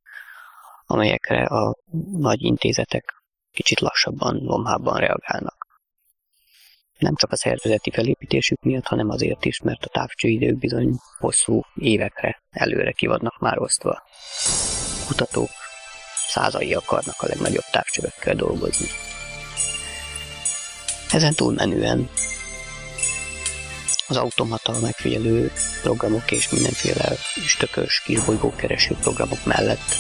amelyekre 0.85 1.45
a 1.45 1.75
nagy 2.11 2.43
intézetek 2.43 3.23
kicsit 3.51 3.81
lassabban, 3.81 4.37
lomhábban 4.37 4.97
reagálnak. 4.97 5.60
Nem 7.01 7.15
csak 7.15 7.33
a 7.33 7.37
szervezeti 7.37 7.91
felépítésük 7.91 8.63
miatt, 8.63 8.87
hanem 8.87 9.09
azért 9.09 9.45
is, 9.45 9.61
mert 9.61 9.85
a 9.85 9.89
távcsőidők 9.89 10.59
bizony 10.59 10.99
hosszú 11.19 11.63
évekre 11.75 12.43
előre 12.51 12.93
ki 12.93 13.07
vannak 13.07 13.39
már 13.39 13.59
osztva. 13.59 14.03
Kutatók 15.07 15.51
százai 16.29 16.75
akarnak 16.75 17.15
a 17.19 17.27
legnagyobb 17.27 17.65
távcsövekkel 17.71 18.35
dolgozni. 18.35 18.87
Ezen 21.11 21.35
túlmenően 21.35 22.09
az 24.09 24.17
automata 24.17 24.79
megfigyelő 24.81 25.53
programok 25.83 26.31
és 26.31 26.51
mindenféle 26.51 27.13
üstökös 27.37 28.03
kisbolygókereső 28.05 28.95
programok 28.95 29.45
mellett 29.45 29.95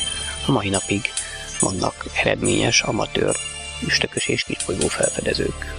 a 0.47 0.51
mai 0.51 0.69
napig 0.69 1.01
vannak 1.61 2.05
eredményes, 2.15 2.83
amatőr, 2.83 3.37
üstökös 3.87 4.29
és 4.29 4.43
kisbolygó 4.43 4.87
felfedezők. 4.87 5.75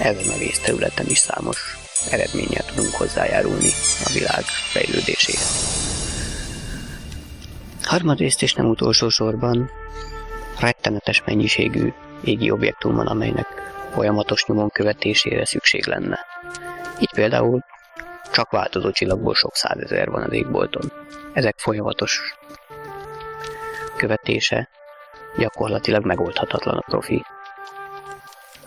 Ezen 0.00 0.32
a 0.32 0.38
részterületen 0.38 1.06
is 1.06 1.18
számos 1.18 1.76
eredménnyel 2.10 2.64
tudunk 2.64 2.94
hozzájárulni 2.94 3.70
a 4.04 4.10
világ 4.12 4.42
fejlődéséhez. 4.44 5.78
Harmadrészt 7.82 8.42
és 8.42 8.54
nem 8.54 8.66
utolsó 8.66 9.08
sorban 9.08 9.70
rettenetes 10.58 11.22
mennyiségű 11.24 11.92
égi 12.24 12.50
objektum 12.50 12.94
van, 12.94 13.06
amelynek 13.06 13.46
folyamatos 13.92 14.44
nyomon 14.44 14.68
követésére 14.68 15.44
szükség 15.44 15.86
lenne. 15.86 16.18
Így 17.00 17.12
például 17.14 17.64
csak 18.32 18.50
változó 18.50 18.90
csillagból 18.90 19.34
sok 19.34 19.54
százezer 19.54 20.08
van 20.08 20.22
az 20.22 20.32
égbolton. 20.32 20.92
Ezek 21.32 21.58
folyamatos 21.58 22.20
követése 23.96 24.68
gyakorlatilag 25.36 26.04
megoldhatatlan 26.04 26.76
a 26.76 26.84
profi 26.86 27.24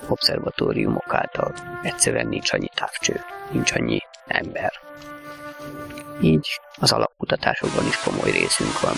obszervatóriumok 0.08 1.14
által. 1.14 1.54
Egyszerűen 1.84 2.28
nincs 2.28 2.54
annyi 2.54 2.70
távcső, 2.76 3.22
nincs 3.52 3.72
annyi 3.72 4.00
ember. 4.28 4.72
Így 6.22 6.60
az 6.76 6.92
alapkutatásokban 6.92 7.86
is 7.86 7.98
komoly 7.98 8.32
részünk 8.32 8.80
van. 8.80 8.96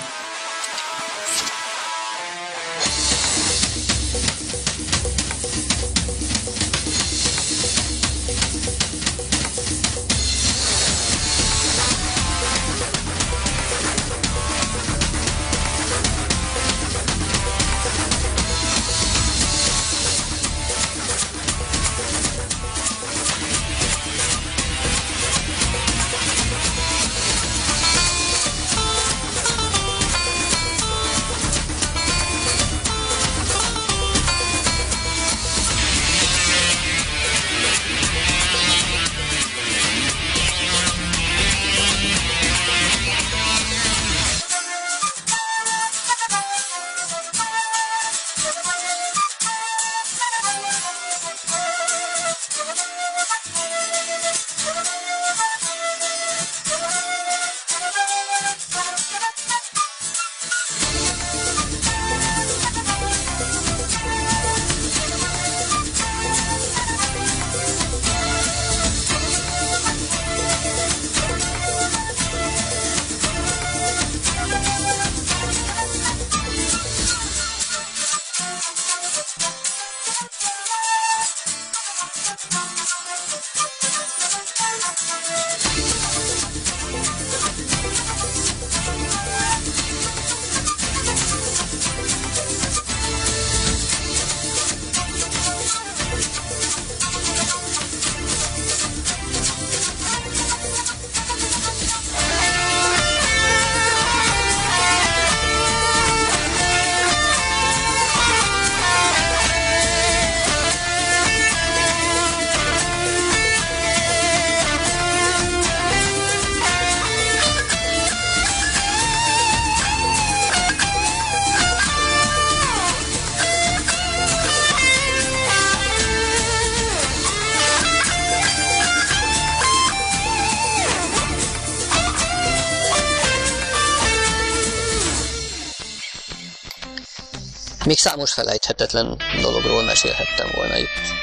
Még 137.85 137.97
számos 137.97 138.33
felejthetetlen 138.33 139.17
dologról 139.41 139.83
mesélhettem 139.83 140.47
volna 140.53 140.77
itt. 140.77 141.13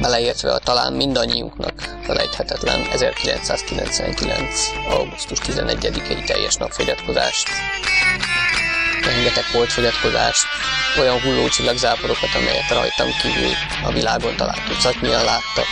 Beleértve 0.00 0.52
a 0.52 0.58
talán 0.58 0.92
mindannyiunknak 0.92 1.98
felejthetetlen 2.02 2.86
1999. 2.90 4.70
augusztus 4.88 5.38
11-i 5.38 6.24
teljes 6.24 6.54
napfogyatkozást, 6.54 7.48
rengeteg 9.02 9.44
fogyatkozást, 9.44 10.46
olyan 10.98 11.20
hullócsillagzáporokat, 11.20 12.34
amelyet 12.34 12.70
rajtam 12.70 13.08
kívül 13.22 13.52
a 13.84 13.92
világon 13.92 14.36
talán 14.36 14.64
tucatnyian 14.68 15.24
láttak, 15.24 15.66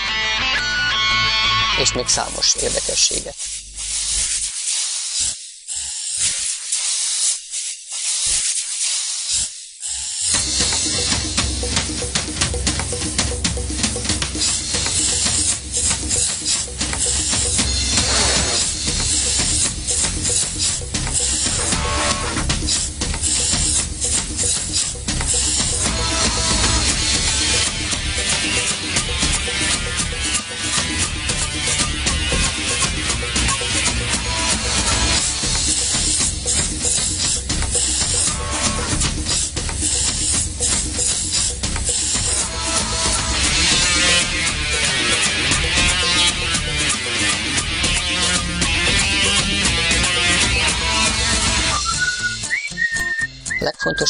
és 1.81 1.93
még 1.93 2.07
számos 2.07 2.55
érdekességet. 2.55 3.37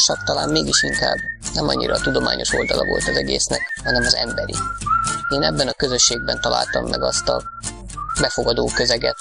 Legfontosabb 0.09 0.23
talán 0.23 0.49
mégis 0.49 0.83
inkább 0.83 1.17
nem 1.53 1.67
annyira 1.67 1.95
a 1.95 1.99
tudományos 1.99 2.53
oldala 2.53 2.85
volt 2.85 3.07
az 3.07 3.15
egésznek, 3.15 3.61
hanem 3.83 4.03
az 4.03 4.15
emberi. 4.15 4.53
Én 5.29 5.43
ebben 5.43 5.67
a 5.67 5.73
közösségben 5.73 6.41
találtam 6.41 6.85
meg 6.85 7.03
azt 7.03 7.29
a 7.29 7.41
befogadó 8.21 8.69
közeget, 8.75 9.17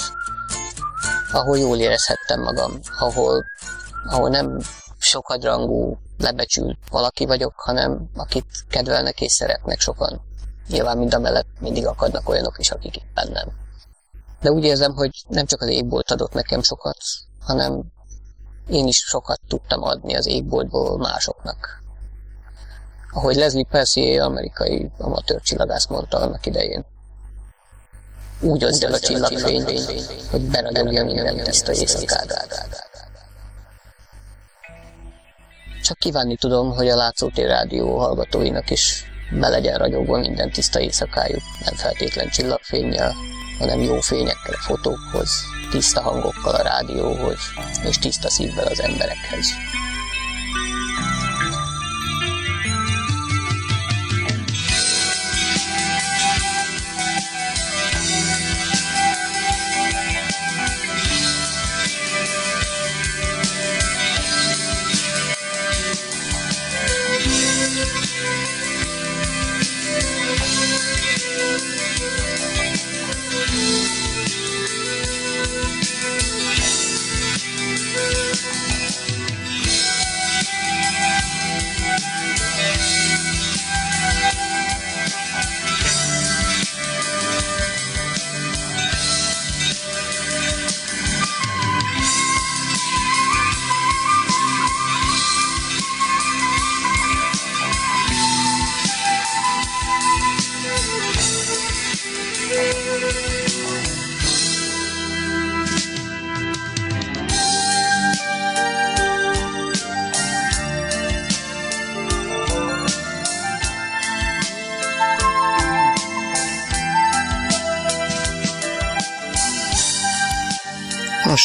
ahol 1.33 1.59
jól 1.59 1.79
érezhettem 1.79 2.43
magam, 2.43 2.81
ahol, 2.99 3.45
ahol 4.11 4.29
nem 4.29 4.59
sokadrangú, 4.99 5.99
lebecsült 6.19 6.79
valaki 6.91 7.27
vagyok, 7.27 7.53
hanem 7.57 8.11
akit 8.17 8.47
kedvelnek 8.69 9.21
és 9.21 9.33
szeretnek 9.33 9.81
sokan. 9.81 10.21
Nyilván 10.69 10.99
mind 10.99 11.15
a 11.15 11.19
mellett 11.19 11.61
mindig 11.61 11.87
akadnak 11.87 12.29
olyanok 12.29 12.59
is, 12.59 12.71
akik 12.71 12.97
éppen 12.97 13.31
nem. 13.33 13.49
De 14.41 14.51
úgy 14.51 14.65
érzem, 14.65 14.93
hogy 14.93 15.11
nem 15.29 15.47
csak 15.47 15.61
az 15.61 15.69
égbolt 15.69 16.11
adott 16.11 16.33
nekem 16.33 16.63
sokat, 16.63 16.99
hanem 17.41 17.83
én 18.69 18.87
is 18.87 18.97
sokat 18.97 19.41
tudtam 19.49 19.83
adni 19.83 20.15
az 20.15 20.27
égboltból 20.27 20.99
másoknak. 20.99 21.83
Ahogy 23.13 23.37
Leslie 23.37 23.67
Percier, 23.71 24.21
amerikai 24.21 24.91
amatőr 24.99 25.41
csillagász 25.41 25.87
mondta 25.87 26.19
annak 26.19 26.47
idején. 26.47 26.85
Úgy 28.41 28.63
el 28.63 28.93
a 28.93 28.99
csillagfény, 28.99 29.65
hogy 30.31 30.41
beragyogja 30.41 31.05
minden 31.05 31.45
tiszta 31.45 31.73
éjszakát. 31.73 32.69
Csak 35.83 35.99
kívánni 35.99 36.37
tudom, 36.37 36.75
hogy 36.75 36.89
a 36.89 36.97
Látszótér 36.97 37.47
rádió 37.47 37.99
hallgatóinak 37.99 38.71
is 38.71 39.05
be 39.41 39.49
legyen 39.49 39.79
ragyogva 39.79 40.19
minden 40.19 40.51
tiszta 40.51 40.81
éjszakájuk, 40.81 41.43
nem 41.65 41.75
feltétlen 41.75 42.29
csillagfényjel, 42.29 43.15
hanem 43.59 43.81
jó 43.81 44.01
fényekkel 44.01 44.55
a 44.55 44.63
fotókhoz, 44.63 45.31
tiszta 45.71 46.01
hangokkal 46.03 46.55
a 46.55 46.63
rádióhoz, 46.63 47.41
és 47.85 47.99
tiszta 47.99 48.31
szívvel 48.31 48.67
az 48.67 48.81
emberekhez. 48.81 49.47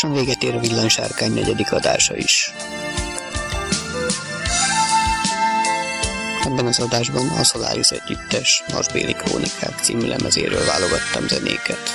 Lassan 0.04 0.24
véget 0.24 0.44
ér 0.44 0.56
a 0.56 0.60
villanysárkány 0.60 1.34
negyedik 1.34 1.72
adása 1.72 2.16
is. 2.16 2.52
Ebben 6.46 6.66
az 6.66 6.80
adásban 6.80 7.28
a 7.28 7.44
Solaris 7.44 7.90
együttes 7.90 8.64
Marsbéli 8.72 9.14
Krónikák 9.14 9.80
című 9.82 10.08
lemezéről 10.08 10.66
válogattam 10.66 11.28
zenéket. 11.28 11.90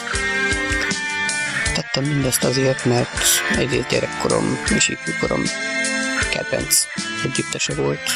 Tettem 1.74 2.04
mindezt 2.04 2.44
azért, 2.44 2.84
mert 2.84 3.18
egyrészt 3.56 3.88
gyerekkorom 3.88 4.59
és 4.76 4.88
ifjúkorom 4.88 5.42
kedvenc 6.30 6.86
együttese 7.24 7.74
volt, 7.74 8.11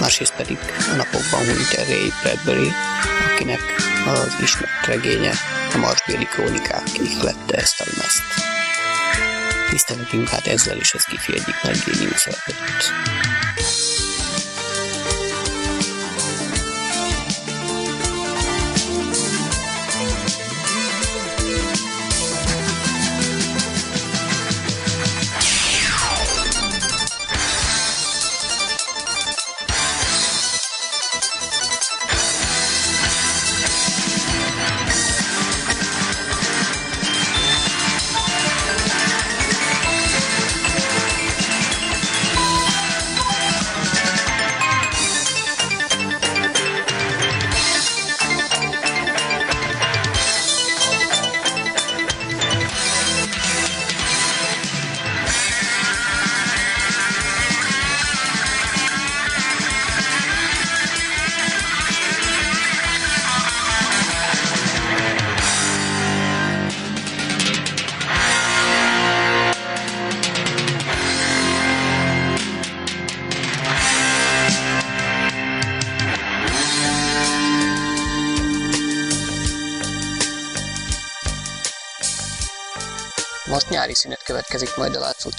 másrészt 0.00 0.34
pedig 0.36 0.58
a 0.92 0.94
napokban 0.94 1.44
hunyt 1.44 1.72
el 1.76 1.84
Ray 1.84 2.12
Bradbury, 2.22 2.70
akinek 3.32 3.60
az 4.06 4.36
ismert 4.42 4.86
regénye 4.86 5.32
a 5.74 5.76
Marsbéli 5.76 6.24
Krónikák 6.24 6.98
ihlette 6.98 7.56
ezt 7.56 7.80
a 7.80 7.84
lemezt. 7.90 8.55
Tiszteletünk 9.70 10.28
hát 10.28 10.46
ezzel 10.46 10.76
is 10.76 10.94
az 10.94 11.04
kifi 11.04 11.32
egyik 11.32 11.62
nagy 11.62 11.82
géniusz 11.84 12.26
alkotott. 12.26 13.85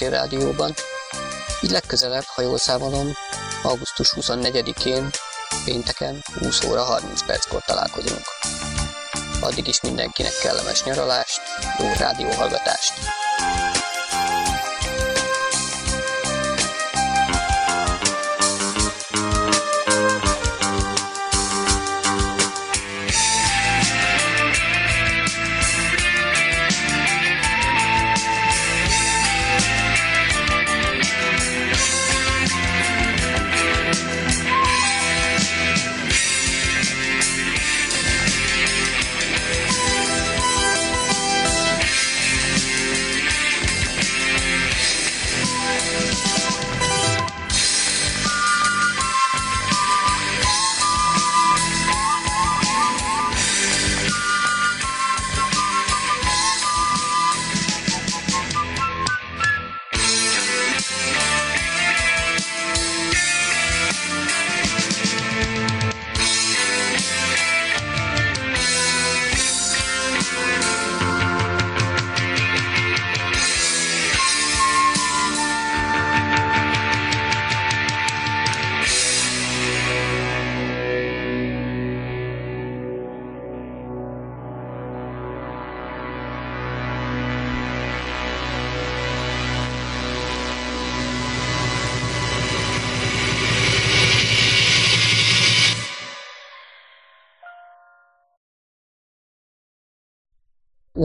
Látszótér 0.09 0.39
rádióban, 0.39 0.73
így 1.61 1.71
legközelebb, 1.71 2.23
ha 2.25 2.41
jól 2.41 2.57
számolom, 2.57 3.13
augusztus 3.63 4.13
24-én, 4.15 5.09
pénteken 5.65 6.23
20 6.39 6.63
óra 6.63 6.83
30 6.83 7.25
perckor 7.25 7.61
találkozunk. 7.65 8.25
Addig 9.41 9.67
is 9.67 9.81
mindenkinek 9.81 10.33
kellemes 10.41 10.83
nyaralást, 10.83 11.41
jó 11.79 11.85
rádióhallgatást! 11.97 12.93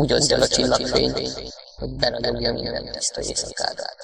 Úgy 0.03 0.13
oszd 0.13 0.33
el 0.33 0.43
a 0.43 0.47
csillagfényt, 0.47 1.53
hogy 1.77 1.91
beragadja 1.91 2.53
mindent 2.53 2.97
ezt 2.97 3.17
az 3.17 3.29
éjszakát. 3.29 3.97